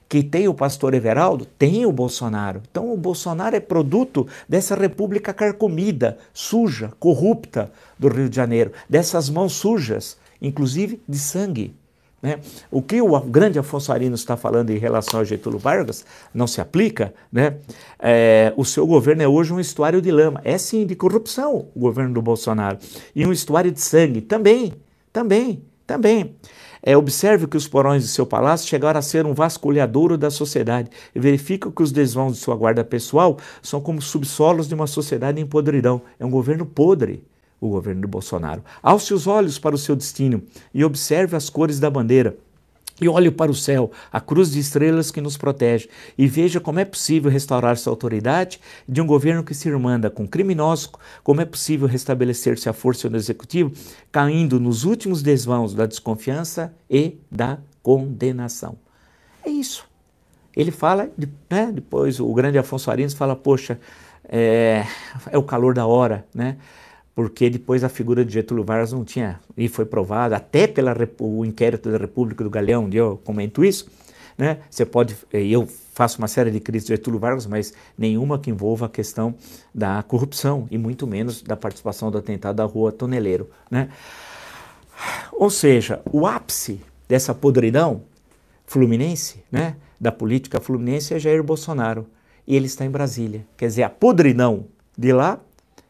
Que 0.09 0.23
tem 0.23 0.47
o 0.47 0.53
pastor 0.53 0.93
Everaldo, 0.93 1.45
tem 1.45 1.85
o 1.85 1.91
Bolsonaro. 1.91 2.61
Então 2.69 2.93
o 2.93 2.97
Bolsonaro 2.97 3.55
é 3.55 3.59
produto 3.59 4.27
dessa 4.47 4.75
república 4.75 5.33
carcomida, 5.33 6.17
suja, 6.33 6.91
corrupta 6.99 7.71
do 7.97 8.07
Rio 8.07 8.29
de 8.29 8.35
Janeiro, 8.35 8.71
dessas 8.89 9.29
mãos 9.29 9.53
sujas, 9.53 10.17
inclusive 10.41 11.01
de 11.07 11.17
sangue. 11.17 11.75
Né? 12.21 12.39
O 12.71 12.81
que 12.81 12.99
o 12.99 13.19
grande 13.21 13.59
Afonso 13.59 13.91
Arino 13.91 14.15
está 14.15 14.35
falando 14.35 14.71
em 14.71 14.77
relação 14.77 15.19
a 15.19 15.23
Getúlio 15.23 15.59
Vargas 15.59 16.03
não 16.33 16.47
se 16.47 16.59
aplica. 16.59 17.13
Né? 17.31 17.57
É, 17.99 18.53
o 18.57 18.65
seu 18.65 18.87
governo 18.87 19.21
é 19.21 19.27
hoje 19.27 19.53
um 19.53 19.59
estuário 19.59 20.01
de 20.01 20.11
lama. 20.11 20.41
É 20.43 20.57
sim 20.57 20.85
de 20.85 20.95
corrupção 20.95 21.67
o 21.75 21.79
governo 21.79 22.13
do 22.15 22.21
Bolsonaro. 22.21 22.79
E 23.15 23.25
um 23.25 23.31
estuário 23.31 23.71
de 23.71 23.79
sangue 23.79 24.21
também, 24.21 24.73
também, 25.13 25.61
também. 25.85 26.35
É, 26.87 26.95
observe 26.95 27.47
que 27.47 27.57
os 27.57 27.67
porões 27.67 28.03
de 28.03 28.07
seu 28.07 28.25
palácio 28.25 28.65
chegaram 28.65 28.97
a 28.97 29.01
ser 29.01 29.25
um 29.25 29.33
vasculhadouro 29.33 30.17
da 30.17 30.31
sociedade 30.31 30.89
verifica 31.13 31.69
que 31.69 31.83
os 31.83 31.91
desvãos 31.91 32.35
de 32.35 32.39
sua 32.39 32.55
guarda 32.55 32.81
pessoal 32.81 33.37
são 33.61 33.81
como 33.81 34.01
subsolos 34.01 34.69
de 34.69 34.73
uma 34.73 34.87
sociedade 34.87 35.41
em 35.41 35.45
podridão. 35.45 36.01
É 36.17 36.25
um 36.25 36.29
governo 36.29 36.65
podre 36.65 37.25
o 37.59 37.67
governo 37.67 37.99
de 37.99 38.07
Bolsonaro. 38.07 38.63
Alce 38.81 39.13
os 39.13 39.27
olhos 39.27 39.59
para 39.59 39.75
o 39.75 39.77
seu 39.77 39.97
destino 39.97 40.41
e 40.73 40.81
observe 40.85 41.35
as 41.35 41.49
cores 41.49 41.77
da 41.77 41.89
bandeira. 41.89 42.37
E 42.99 43.07
olhe 43.07 43.29
para 43.29 43.51
o 43.51 43.55
céu, 43.55 43.91
a 44.11 44.19
cruz 44.19 44.51
de 44.51 44.59
estrelas 44.59 45.11
que 45.11 45.21
nos 45.21 45.37
protege, 45.37 45.87
e 46.17 46.25
veja 46.25 46.59
como 46.59 46.79
é 46.79 46.85
possível 46.85 47.29
restaurar 47.29 47.73
essa 47.73 47.89
autoridade 47.89 48.59
de 48.89 48.99
um 48.99 49.05
governo 49.05 49.43
que 49.43 49.53
se 49.53 49.69
irmanda 49.69 50.09
com 50.09 50.27
criminosos, 50.27 50.89
como 51.23 51.39
é 51.39 51.45
possível 51.45 51.87
restabelecer-se 51.87 52.67
a 52.67 52.73
força 52.73 53.07
do 53.07 53.15
executivo, 53.15 53.71
caindo 54.11 54.59
nos 54.59 54.83
últimos 54.83 55.21
desvãos 55.21 55.75
da 55.75 55.85
desconfiança 55.85 56.73
e 56.89 57.17
da 57.31 57.59
condenação. 57.83 58.77
É 59.45 59.49
isso. 59.49 59.85
Ele 60.55 60.71
fala, 60.71 61.09
né, 61.49 61.71
depois 61.71 62.19
o 62.19 62.33
grande 62.33 62.57
Afonso 62.57 62.89
Arinos 62.89 63.13
fala, 63.13 63.35
poxa, 63.35 63.79
é, 64.27 64.85
é 65.31 65.37
o 65.37 65.43
calor 65.43 65.75
da 65.75 65.85
hora, 65.85 66.25
né? 66.33 66.57
Porque 67.17 67.49
depois 67.49 67.83
a 67.83 67.89
figura 67.89 68.23
de 68.23 68.31
Getúlio 68.31 68.63
Vargas 68.63 68.93
não 68.93 69.03
tinha, 69.03 69.39
e 69.57 69.67
foi 69.67 69.85
provado 69.85 70.35
até 70.35 70.67
pelo 70.67 71.43
inquérito 71.43 71.89
da 71.89 71.97
República 71.97 72.43
do 72.43 72.49
Galeão, 72.51 72.85
onde 72.85 72.97
eu 72.97 73.19
comento 73.25 73.65
isso, 73.65 73.89
né? 74.37 74.59
Você 74.69 74.85
pode, 74.85 75.17
eu 75.33 75.67
faço 75.95 76.19
uma 76.19 76.27
série 76.27 76.51
de 76.51 76.59
críticas 76.59 76.85
de 76.85 76.93
Getúlio 76.93 77.19
Vargas, 77.19 77.47
mas 77.47 77.73
nenhuma 77.97 78.37
que 78.37 78.51
envolva 78.51 78.85
a 78.85 78.89
questão 78.89 79.33
da 79.73 80.03
corrupção 80.03 80.67
e 80.69 80.77
muito 80.77 81.07
menos 81.07 81.41
da 81.41 81.57
participação 81.57 82.11
do 82.11 82.19
atentado 82.19 82.57
da 82.57 82.65
Rua 82.65 82.91
Toneleiro, 82.91 83.49
né? 83.71 83.89
Ou 85.31 85.49
seja, 85.49 85.99
o 86.11 86.27
ápice 86.27 86.81
dessa 87.09 87.33
podridão 87.33 88.03
fluminense, 88.67 89.43
né, 89.51 89.75
da 89.99 90.11
política 90.11 90.61
fluminense 90.61 91.15
é 91.15 91.19
Jair 91.19 91.41
Bolsonaro, 91.41 92.05
e 92.45 92.55
ele 92.55 92.67
está 92.67 92.85
em 92.85 92.91
Brasília. 92.91 93.43
Quer 93.57 93.65
dizer, 93.65 93.81
a 93.81 93.89
podridão 93.89 94.65
de 94.95 95.11
lá 95.11 95.39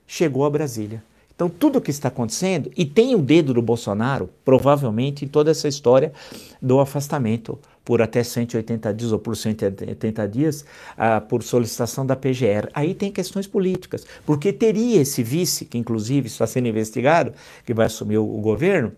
chegou 0.07 0.45
a 0.45 0.49
Brasília. 0.49 1.03
Então, 1.37 1.47
tudo 1.47 1.77
o 1.77 1.81
que 1.81 1.91
está 1.91 2.07
acontecendo, 2.07 2.71
e 2.75 2.83
tem 2.83 3.13
o 3.13 3.19
dedo 3.19 3.53
do 3.53 3.61
Bolsonaro, 3.61 4.27
provavelmente, 4.43 5.23
em 5.23 5.27
toda 5.27 5.51
essa 5.51 5.67
história 5.67 6.11
do 6.59 6.79
afastamento 6.79 7.59
por 7.85 8.01
até 8.01 8.23
180 8.23 8.91
dias 8.91 9.11
ou 9.11 9.19
por 9.19 9.37
180 9.37 10.27
dias 10.27 10.65
ah, 10.97 11.21
por 11.21 11.43
solicitação 11.43 12.07
da 12.07 12.15
PGR. 12.15 12.69
Aí 12.73 12.95
tem 12.95 13.11
questões 13.11 13.45
políticas, 13.45 14.03
porque 14.25 14.51
teria 14.51 14.99
esse 14.99 15.21
vice, 15.21 15.63
que 15.63 15.77
inclusive 15.77 16.25
está 16.25 16.47
sendo 16.47 16.67
investigado, 16.67 17.31
que 17.63 17.73
vai 17.73 17.85
assumir 17.85 18.17
o, 18.17 18.25
o 18.25 18.41
governo, 18.41 18.91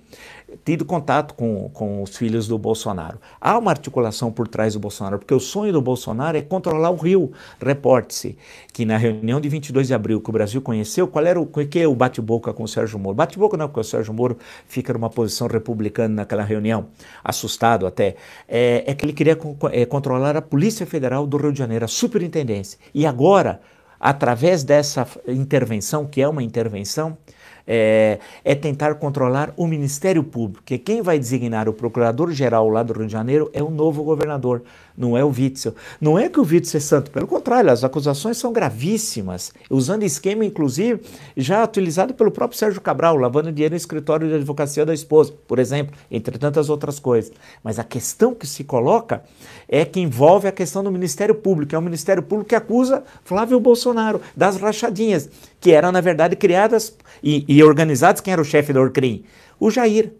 tido 0.64 0.86
contato 0.86 1.34
com, 1.34 1.70
com 1.70 2.02
os 2.02 2.16
filhos 2.16 2.48
do 2.48 2.58
Bolsonaro. 2.58 3.20
Há 3.40 3.58
uma 3.58 3.72
articulação 3.72 4.32
por 4.32 4.48
trás 4.48 4.74
do 4.74 4.80
Bolsonaro, 4.80 5.20
porque 5.20 5.34
o 5.34 5.40
sonho 5.40 5.74
do 5.74 5.82
Bolsonaro 5.82 6.38
é 6.38 6.42
controlar 6.42 6.90
o 6.90 6.96
Rio. 6.96 7.32
Reporte-se 7.62 8.38
que 8.74 8.86
na 8.86 8.98
reunião 8.98 9.40
de 9.40 9.50
22 9.50 9.88
de 9.88 9.94
abril 9.94 10.22
que 10.22 10.30
o 10.30 10.34
Brasil 10.34 10.62
conheceu, 10.62 11.08
qual 11.08 11.26
era 11.26 11.40
o, 11.40 11.46
que 11.46 11.80
é 11.80 11.88
o 11.88 11.96
bate-boca 11.96 12.54
com 12.54 12.64
o 12.64 12.68
Sérgio 12.68 13.00
Moro? 13.00 13.16
Bate-boca 13.16 13.58
não, 13.58 13.68
porque 13.68 13.80
o 13.80 13.84
Sérgio 13.84 14.14
Moro 14.14 14.38
fica 14.68 14.94
numa 14.94 15.10
posição 15.10 15.48
republicana 15.48 16.16
naquela 16.16 16.44
reunião, 16.44 16.88
assustado 17.24 17.86
até. 17.86 18.16
É, 18.48 18.84
é 18.88 18.94
que 18.94 19.06
ele 19.06 19.14
queria 19.14 19.38
é, 19.72 19.86
controlar 19.86 20.36
a 20.36 20.42
Polícia 20.42 20.86
Federal 20.86 21.26
do 21.28 21.38
Rio 21.38 21.52
de 21.52 21.60
Janeiro, 21.60 21.86
a 21.86 21.88
superintendência. 21.88 22.80
E 22.94 23.06
agora, 23.06 23.62
através 24.00 24.64
dessa 24.64 25.08
intervenção, 25.28 26.06
que 26.06 26.22
é 26.22 26.28
uma 26.28 26.42
intervenção, 26.42 27.18
é, 27.72 28.18
é, 28.44 28.56
tentar 28.56 28.96
controlar 28.96 29.54
o 29.56 29.68
Ministério 29.68 30.24
Público, 30.24 30.64
que 30.66 30.80
quem 30.80 31.04
vai 31.04 31.20
designar 31.20 31.70
o 31.70 31.74
Procurador-Geral 31.74 32.68
lá 32.68 32.82
do 32.82 32.94
Rio 32.94 33.06
de 33.06 33.12
Janeiro 33.12 33.52
é 33.54 33.62
o 33.62 33.70
novo 33.70 34.04
governador, 34.04 34.64
não 35.00 35.18
é 35.18 35.24
o 35.24 35.30
Witzel. 35.30 35.74
Não 36.02 36.20
é 36.20 36.28
que 36.28 36.42
o 36.42 36.44
Witzel 36.44 36.78
é 36.78 36.82
santo, 36.82 37.10
pelo 37.10 37.26
contrário, 37.26 37.72
as 37.72 37.86
acusações 37.86 38.38
são 38.38 38.52
gravíssimas, 38.52 39.54
usando 39.70 40.04
esquema, 40.04 40.44
inclusive, 40.44 41.00
já 41.38 41.64
utilizado 41.64 42.14
pelo 42.14 42.30
próprio 42.30 42.60
Sérgio 42.60 42.82
Cabral, 42.82 43.16
lavando 43.16 43.50
dinheiro 43.50 43.72
no 43.72 43.78
escritório 43.78 44.28
de 44.28 44.36
advocacia 44.36 44.86
da 44.86 44.94
esposa, 44.94 45.34
por 45.48 45.58
exemplo, 45.58 45.96
entre 46.12 46.38
tantas 46.38 46.70
outras 46.70 47.00
coisas. 47.00 47.32
Mas 47.64 47.80
a 47.80 47.84
questão 47.86 48.36
que 48.36 48.46
se 48.46 48.66
coloca 48.66 49.24
é 49.70 49.86
que 49.86 50.02
envolve 50.02 50.50
a 50.50 50.52
questão 50.52 50.84
do 50.84 50.92
Ministério 50.92 51.36
Público, 51.36 51.74
é 51.74 51.78
o 51.78 51.82
Ministério 51.82 52.22
Público 52.22 52.50
que 52.50 52.56
acusa 52.56 53.02
Flávio 53.24 53.58
Bolsonaro 53.58 54.20
das 54.36 54.58
rachadinhas, 54.58 55.30
que 55.62 55.72
eram, 55.72 55.94
na 55.94 56.02
verdade, 56.02 56.36
criadas 56.36 56.94
e, 57.24 57.46
e 57.48 57.64
organizadas. 57.64 58.20
Quem 58.20 58.34
era 58.34 58.42
o 58.42 58.46
chefe 58.46 58.74
da 58.74 58.82
Orcrim? 58.82 59.24
O 59.58 59.72
Jair. 59.72 60.12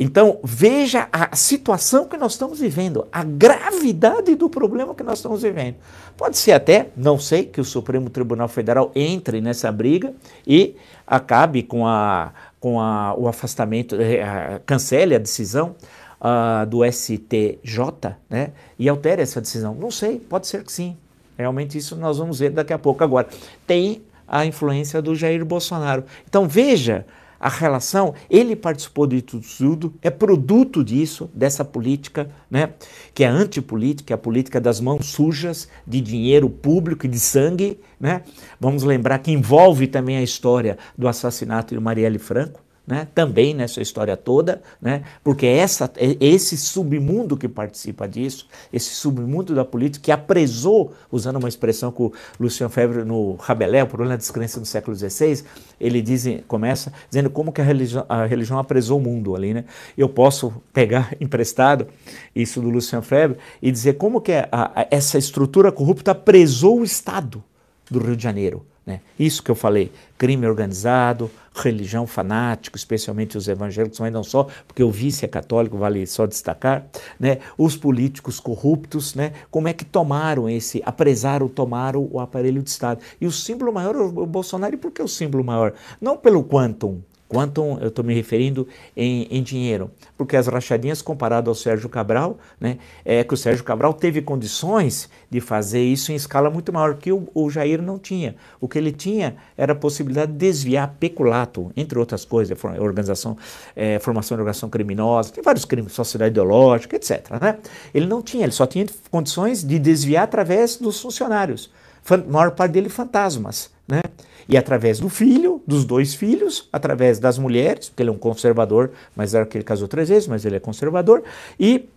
Então, 0.00 0.38
veja 0.44 1.08
a 1.10 1.34
situação 1.34 2.06
que 2.06 2.16
nós 2.16 2.32
estamos 2.32 2.60
vivendo, 2.60 3.08
a 3.10 3.24
gravidade 3.24 4.36
do 4.36 4.48
problema 4.48 4.94
que 4.94 5.02
nós 5.02 5.18
estamos 5.18 5.42
vivendo. 5.42 5.74
Pode 6.16 6.38
ser 6.38 6.52
até, 6.52 6.90
não 6.96 7.18
sei, 7.18 7.44
que 7.44 7.60
o 7.60 7.64
Supremo 7.64 8.08
Tribunal 8.08 8.46
Federal 8.46 8.92
entre 8.94 9.40
nessa 9.40 9.72
briga 9.72 10.14
e 10.46 10.76
acabe 11.04 11.64
com, 11.64 11.84
a, 11.84 12.32
com 12.60 12.80
a, 12.80 13.12
o 13.16 13.26
afastamento, 13.26 13.96
é, 13.96 14.60
cancele 14.64 15.16
a 15.16 15.18
decisão 15.18 15.74
uh, 16.20 16.64
do 16.64 16.84
STJ 16.84 18.14
né, 18.30 18.52
e 18.78 18.88
altere 18.88 19.20
essa 19.20 19.40
decisão. 19.40 19.74
Não 19.74 19.90
sei, 19.90 20.20
pode 20.20 20.46
ser 20.46 20.62
que 20.62 20.70
sim. 20.70 20.96
Realmente 21.36 21.76
isso 21.76 21.96
nós 21.96 22.18
vamos 22.18 22.38
ver 22.38 22.50
daqui 22.50 22.72
a 22.72 22.78
pouco. 22.78 23.02
Agora, 23.02 23.26
tem 23.66 24.02
a 24.28 24.46
influência 24.46 25.02
do 25.02 25.16
Jair 25.16 25.44
Bolsonaro. 25.44 26.04
Então 26.28 26.46
veja 26.46 27.04
a 27.40 27.48
relação, 27.48 28.14
ele 28.28 28.56
participou 28.56 29.06
de 29.06 29.22
tudo, 29.22 29.94
é 30.02 30.10
produto 30.10 30.82
disso, 30.82 31.30
dessa 31.32 31.64
política, 31.64 32.28
né, 32.50 32.70
que 33.14 33.22
é 33.22 33.26
antipolítica, 33.26 34.12
é 34.12 34.16
a 34.16 34.18
política 34.18 34.60
das 34.60 34.80
mãos 34.80 35.06
sujas, 35.06 35.68
de 35.86 36.00
dinheiro 36.00 36.50
público 36.50 37.06
e 37.06 37.08
de 37.08 37.18
sangue. 37.18 37.78
Né? 38.00 38.22
Vamos 38.60 38.82
lembrar 38.82 39.18
que 39.18 39.30
envolve 39.30 39.86
também 39.86 40.16
a 40.16 40.22
história 40.22 40.78
do 40.96 41.06
assassinato 41.06 41.74
de 41.74 41.80
Marielle 41.80 42.18
Franco 42.18 42.60
né, 42.88 43.06
também 43.14 43.52
nessa 43.52 43.82
história 43.82 44.16
toda, 44.16 44.62
né, 44.80 45.04
porque 45.22 45.46
essa, 45.46 45.92
é 45.96 46.16
esse 46.18 46.56
submundo 46.56 47.36
que 47.36 47.46
participa 47.46 48.08
disso, 48.08 48.48
esse 48.72 48.94
submundo 48.94 49.54
da 49.54 49.64
política 49.64 50.06
que 50.06 50.10
apresou, 50.10 50.94
usando 51.12 51.36
uma 51.36 51.48
expressão 51.48 51.92
que 51.92 52.02
o 52.02 52.12
Lucian 52.40 52.70
Febre 52.70 53.04
no 53.04 53.34
Rabelais, 53.34 53.84
o 53.84 53.86
problema 53.86 54.12
da 54.12 54.16
descrença 54.16 54.58
no 54.58 54.64
século 54.64 54.96
XVI, 54.96 55.44
ele 55.78 56.00
diz, 56.00 56.26
começa 56.48 56.90
dizendo 57.10 57.28
como 57.28 57.52
que 57.52 57.60
a 57.60 57.64
religião, 57.64 58.06
a 58.08 58.24
religião 58.24 58.58
apresou 58.58 58.98
o 58.98 59.02
mundo 59.02 59.36
ali. 59.36 59.52
Né? 59.52 59.64
Eu 59.96 60.08
posso 60.08 60.52
pegar 60.72 61.14
emprestado 61.20 61.86
isso 62.34 62.60
do 62.60 62.70
Lucian 62.70 63.02
Febre 63.02 63.36
e 63.60 63.70
dizer 63.70 63.94
como 63.94 64.20
que 64.20 64.32
a, 64.32 64.48
a, 64.50 64.86
essa 64.90 65.18
estrutura 65.18 65.70
corrupta 65.70 66.12
apresou 66.12 66.80
o 66.80 66.84
Estado 66.84 67.44
do 67.90 67.98
Rio 67.98 68.16
de 68.16 68.22
Janeiro. 68.22 68.64
Né? 68.88 69.02
Isso 69.18 69.42
que 69.42 69.50
eu 69.50 69.54
falei, 69.54 69.92
crime 70.16 70.46
organizado, 70.46 71.30
religião 71.54 72.06
fanático, 72.06 72.74
especialmente 72.74 73.36
os 73.36 73.46
evangélicos, 73.46 74.00
mas 74.00 74.10
não 74.10 74.24
só, 74.24 74.46
porque 74.66 74.82
o 74.82 74.90
vice 74.90 75.26
é 75.26 75.28
católico, 75.28 75.76
vale 75.76 76.06
só 76.06 76.24
destacar, 76.24 76.86
né? 77.20 77.36
os 77.58 77.76
políticos 77.76 78.40
corruptos, 78.40 79.14
né? 79.14 79.34
como 79.50 79.68
é 79.68 79.74
que 79.74 79.84
tomaram 79.84 80.48
esse, 80.48 80.82
apresaram, 80.86 81.48
tomaram 81.48 82.08
o 82.10 82.18
aparelho 82.18 82.62
de 82.62 82.70
Estado. 82.70 83.02
E 83.20 83.26
o 83.26 83.30
símbolo 83.30 83.70
maior 83.74 83.94
é 83.94 83.98
o 83.98 84.24
Bolsonaro, 84.24 84.74
e 84.74 84.78
por 84.78 84.90
que 84.90 85.02
o 85.02 85.08
símbolo 85.08 85.44
maior? 85.44 85.74
Não 86.00 86.16
pelo 86.16 86.42
quantum, 86.42 87.02
Quanto 87.28 87.60
eu 87.82 87.88
estou 87.88 88.02
me 88.02 88.14
referindo 88.14 88.66
em, 88.96 89.28
em, 89.30 89.42
dinheiro, 89.42 89.90
porque 90.16 90.34
as 90.34 90.46
rachadinhas 90.46 91.02
comparado 91.02 91.50
ao 91.50 91.54
Sérgio 91.54 91.86
Cabral, 91.86 92.38
né, 92.58 92.78
é 93.04 93.22
que 93.22 93.34
o 93.34 93.36
Sérgio 93.36 93.62
Cabral 93.62 93.92
teve 93.92 94.22
condições 94.22 95.10
de 95.28 95.38
fazer 95.38 95.82
isso 95.82 96.10
em 96.10 96.14
escala 96.14 96.48
muito 96.48 96.72
maior 96.72 96.94
que 96.94 97.12
o, 97.12 97.28
o 97.34 97.50
Jair 97.50 97.82
não 97.82 97.98
tinha. 97.98 98.34
O 98.58 98.66
que 98.66 98.78
ele 98.78 98.92
tinha 98.92 99.36
era 99.58 99.74
a 99.74 99.76
possibilidade 99.76 100.32
de 100.32 100.38
desviar 100.38 100.96
peculato, 100.98 101.70
entre 101.76 101.98
outras 101.98 102.24
coisas, 102.24 102.56
organização, 102.78 103.36
é, 103.76 103.98
formação 103.98 104.34
de 104.34 104.40
organização 104.40 104.70
criminosa, 104.70 105.30
tem 105.30 105.44
vários 105.44 105.66
crimes, 105.66 105.92
sociedade 105.92 106.30
ideológica, 106.30 106.96
etc. 106.96 107.28
Né? 107.42 107.58
Ele 107.92 108.06
não 108.06 108.22
tinha, 108.22 108.44
ele 108.44 108.52
só 108.52 108.66
tinha 108.66 108.86
condições 109.10 109.62
de 109.62 109.78
desviar 109.78 110.24
através 110.24 110.76
dos 110.76 110.98
funcionários, 110.98 111.70
a 112.08 112.16
maior 112.16 112.52
parte 112.52 112.72
dele 112.72 112.88
fantasmas, 112.88 113.70
né? 113.86 114.00
E 114.46 114.56
através 114.56 115.00
do 115.00 115.08
filho, 115.08 115.62
dos 115.66 115.84
dois 115.84 116.14
filhos, 116.14 116.68
através 116.72 117.18
das 117.18 117.38
mulheres, 117.38 117.88
porque 117.88 118.02
ele 118.02 118.10
é 118.10 118.12
um 118.12 118.18
conservador, 118.18 118.90
mas 119.16 119.34
era 119.34 119.46
que 119.46 119.56
ele 119.56 119.64
casou 119.64 119.88
três 119.88 120.08
vezes, 120.08 120.28
mas 120.28 120.44
ele 120.44 120.56
é 120.56 120.60
conservador, 120.60 121.22
e, 121.58 121.88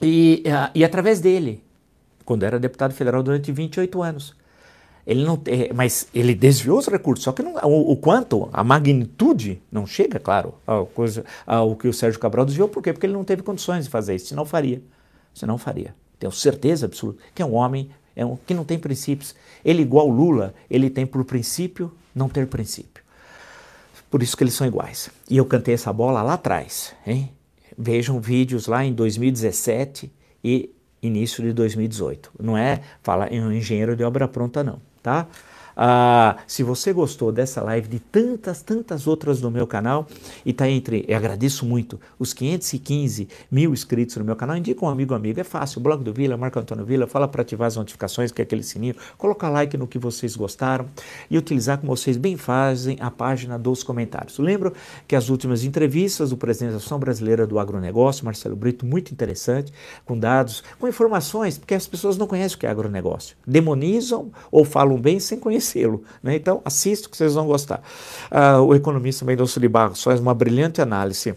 e, 0.00 0.42
e 0.74 0.84
através 0.84 1.20
dele, 1.20 1.62
quando 2.24 2.44
era 2.44 2.58
deputado 2.58 2.92
federal 2.92 3.22
durante 3.22 3.52
28 3.52 4.02
anos. 4.02 4.34
Ele 5.06 5.24
não, 5.24 5.40
é, 5.46 5.72
mas 5.72 6.08
ele 6.12 6.34
desviou 6.34 6.78
os 6.78 6.88
recursos, 6.88 7.22
só 7.22 7.30
que 7.30 7.40
não, 7.40 7.54
o, 7.62 7.92
o, 7.92 7.96
quanto, 7.96 8.48
a 8.52 8.64
magnitude 8.64 9.62
não 9.70 9.86
chega, 9.86 10.18
claro, 10.18 10.54
ao, 10.66 10.84
coisa, 10.86 11.24
ao 11.46 11.76
que 11.76 11.86
o 11.86 11.92
Sérgio 11.92 12.18
Cabral 12.18 12.44
desviou, 12.44 12.68
por 12.68 12.82
quê? 12.82 12.92
Porque 12.92 13.06
ele 13.06 13.12
não 13.12 13.22
teve 13.22 13.42
condições 13.42 13.84
de 13.84 13.90
fazer 13.90 14.16
isso, 14.16 14.26
senão 14.26 14.44
faria. 14.44 14.82
Senão 15.32 15.56
faria. 15.58 15.94
Tenho 16.18 16.32
certeza 16.32 16.86
absoluta 16.86 17.22
que 17.32 17.40
é 17.40 17.46
um 17.46 17.54
homem 17.54 17.88
é 18.16 18.24
um, 18.24 18.36
que 18.36 18.54
não 18.54 18.64
tem 18.64 18.78
princípios. 18.78 19.34
Ele, 19.64 19.82
igual 19.82 20.08
Lula, 20.08 20.54
ele 20.68 20.90
tem 20.90 21.06
por 21.06 21.24
princípio 21.24 21.92
não 22.14 22.28
ter 22.28 22.46
princípio. 22.46 23.04
Por 24.10 24.22
isso 24.22 24.36
que 24.36 24.42
eles 24.42 24.54
são 24.54 24.66
iguais. 24.66 25.10
E 25.28 25.36
eu 25.36 25.44
cantei 25.44 25.74
essa 25.74 25.92
bola 25.92 26.22
lá 26.22 26.34
atrás, 26.34 26.94
hein? 27.06 27.30
vejam 27.76 28.20
vídeos 28.20 28.66
lá 28.66 28.84
em 28.84 28.92
2017 28.92 30.10
e 30.42 30.70
início 31.02 31.42
de 31.42 31.52
2018. 31.52 32.32
Não 32.40 32.56
é 32.56 32.80
falar 33.02 33.32
em 33.32 33.42
um 33.42 33.52
engenheiro 33.52 33.94
de 33.94 34.02
obra 34.02 34.26
pronta, 34.26 34.64
não, 34.64 34.80
tá? 35.02 35.26
Ah, 35.78 36.38
se 36.46 36.62
você 36.62 36.90
gostou 36.90 37.30
dessa 37.30 37.60
live, 37.62 37.86
de 37.86 37.98
tantas, 37.98 38.62
tantas 38.62 39.06
outras 39.06 39.42
do 39.42 39.50
meu 39.50 39.66
canal, 39.66 40.06
e 40.42 40.50
está 40.50 40.66
entre, 40.66 41.04
eu 41.06 41.14
agradeço 41.14 41.66
muito, 41.66 42.00
os 42.18 42.32
515 42.32 43.28
mil 43.50 43.74
inscritos 43.74 44.16
no 44.16 44.24
meu 44.24 44.34
canal, 44.34 44.56
indica 44.56 44.82
um 44.82 44.88
amigo 44.88 45.12
amigo, 45.12 45.38
é 45.38 45.44
fácil, 45.44 45.82
blog 45.82 46.02
do 46.02 46.14
Vila, 46.14 46.34
Marco 46.38 46.58
Antônio 46.58 46.82
Vila, 46.82 47.06
fala 47.06 47.28
para 47.28 47.42
ativar 47.42 47.66
as 47.66 47.76
notificações, 47.76 48.32
que 48.32 48.40
é 48.40 48.44
aquele 48.44 48.62
sininho, 48.62 48.94
colocar 49.18 49.50
like 49.50 49.76
no 49.76 49.86
que 49.86 49.98
vocês 49.98 50.34
gostaram 50.34 50.86
e 51.30 51.36
utilizar 51.36 51.76
como 51.76 51.94
vocês 51.94 52.16
bem 52.16 52.38
fazem 52.38 52.96
a 52.98 53.10
página 53.10 53.58
dos 53.58 53.82
comentários. 53.82 54.38
Lembro 54.38 54.72
que 55.06 55.14
as 55.14 55.28
últimas 55.28 55.62
entrevistas 55.62 56.30
do 56.30 56.38
presidente 56.38 56.70
da 56.70 56.76
Associação 56.76 56.98
Brasileira 56.98 57.46
do 57.46 57.58
Agronegócio, 57.58 58.24
Marcelo 58.24 58.56
Brito, 58.56 58.86
muito 58.86 59.12
interessante, 59.12 59.70
com 60.06 60.18
dados, 60.18 60.64
com 60.80 60.88
informações, 60.88 61.58
porque 61.58 61.74
as 61.74 61.86
pessoas 61.86 62.16
não 62.16 62.26
conhecem 62.26 62.56
o 62.56 62.60
que 62.60 62.66
é 62.66 62.70
agronegócio, 62.70 63.36
demonizam 63.46 64.30
ou 64.50 64.64
falam 64.64 64.96
bem 64.96 65.20
sem 65.20 65.38
conhecer 65.38 65.65
conhecê-lo. 65.66 66.04
Né? 66.22 66.36
Então, 66.36 66.62
assista 66.64 67.08
que 67.08 67.16
vocês 67.16 67.34
vão 67.34 67.46
gostar. 67.46 67.82
Uh, 68.30 68.62
o 68.62 68.74
economista 68.74 69.24
Mendonça 69.24 69.58
de 69.58 69.68
Barros 69.68 70.02
faz 70.02 70.20
uma 70.20 70.34
brilhante 70.34 70.80
análise 70.80 71.34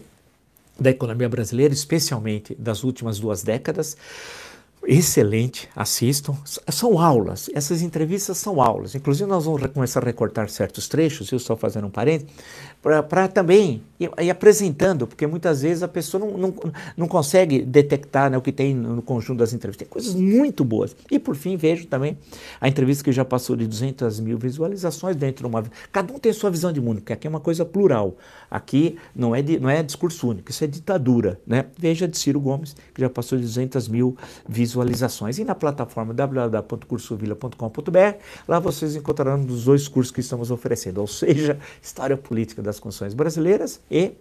da 0.78 0.90
economia 0.90 1.28
brasileira, 1.28 1.74
especialmente 1.74 2.54
das 2.58 2.84
últimas 2.84 3.18
duas 3.18 3.42
décadas. 3.42 3.96
Excelente, 4.86 5.68
assistam. 5.76 6.34
São 6.44 6.98
aulas, 6.98 7.50
essas 7.54 7.82
entrevistas 7.82 8.38
são 8.38 8.62
aulas. 8.62 8.94
Inclusive, 8.94 9.28
nós 9.28 9.44
vamos 9.44 9.64
começar 9.66 10.02
a 10.02 10.06
recortar 10.06 10.48
certos 10.48 10.88
trechos, 10.88 11.30
eu 11.30 11.36
estou 11.36 11.54
fazendo 11.54 11.86
um 11.86 11.90
parênteses, 11.90 12.32
para 12.82 13.28
também 13.28 13.82
ir, 14.00 14.10
ir, 14.18 14.30
apresentando, 14.30 15.06
porque 15.06 15.26
muitas 15.26 15.60
vezes 15.60 15.82
a 15.82 15.88
pessoa 15.88 16.24
não, 16.24 16.38
não, 16.38 16.54
não 16.96 17.06
consegue 17.06 17.60
detectar 17.60 18.30
né, 18.30 18.38
o 18.38 18.40
que 18.40 18.50
tem 18.50 18.74
no 18.74 19.02
conjunto 19.02 19.38
das 19.38 19.52
entrevistas. 19.52 19.86
Tem 19.86 19.92
coisas 19.92 20.14
muito 20.14 20.64
boas. 20.64 20.96
E 21.10 21.18
por 21.18 21.36
fim, 21.36 21.58
vejo 21.58 21.86
também 21.86 22.16
a 22.58 22.66
entrevista 22.66 23.04
que 23.04 23.12
já 23.12 23.24
passou 23.24 23.56
de 23.56 23.66
200 23.66 24.18
mil 24.20 24.38
visualizações 24.38 25.14
dentro 25.14 25.46
de 25.46 25.46
uma. 25.46 25.62
Cada 25.92 26.10
um 26.12 26.18
tem 26.18 26.32
sua 26.32 26.50
visão 26.50 26.72
de 26.72 26.80
mundo, 26.80 27.00
porque 27.00 27.12
aqui 27.12 27.26
é 27.26 27.30
uma 27.30 27.40
coisa 27.40 27.66
plural. 27.66 28.16
Aqui 28.50 28.96
não 29.14 29.36
é, 29.36 29.42
de, 29.42 29.60
não 29.60 29.68
é 29.68 29.82
discurso 29.82 30.26
único, 30.26 30.50
isso 30.50 30.64
é 30.64 30.66
ditadura. 30.66 31.38
Né? 31.46 31.66
Veja 31.78 32.08
de 32.08 32.16
Ciro 32.16 32.40
Gomes, 32.40 32.74
que 32.94 33.00
já 33.02 33.10
passou 33.10 33.36
de 33.36 33.44
200 33.44 33.88
mil 33.88 34.16
visualizações. 34.48 34.69
E 35.38 35.44
na 35.44 35.54
plataforma 35.54 36.14
www.cursovila.com.br, 36.14 38.16
lá 38.48 38.58
vocês 38.58 38.96
encontrarão 38.96 39.44
os 39.44 39.64
dois 39.64 39.86
cursos 39.86 40.10
que 40.10 40.20
estamos 40.20 40.50
oferecendo, 40.50 41.02
ou 41.02 41.06
seja, 41.06 41.58
História 41.82 42.16
Política 42.16 42.62
da 42.62 42.70
das 42.70 42.80
Constituições 42.80 43.14
Brasileiras 43.14 43.80
e 43.90 44.12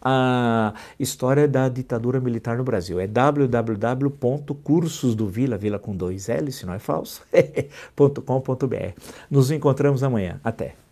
a 0.00 0.72
história 1.00 1.48
da 1.48 1.68
ditadura 1.70 2.20
militar 2.20 2.58
no 2.58 2.64
Brasil. 2.64 3.00
É 3.00 3.06
www.cursosdovila, 3.06 5.56
vila 5.56 5.78
com 5.78 5.96
dois 5.96 6.28
L, 6.28 6.52
se 6.52 6.66
não 6.66 6.74
é 6.74 6.78
falso, 6.78 7.22
.com.br. 7.96 8.92
Nos 9.30 9.50
encontramos 9.50 10.02
amanhã. 10.02 10.38
Até. 10.44 10.85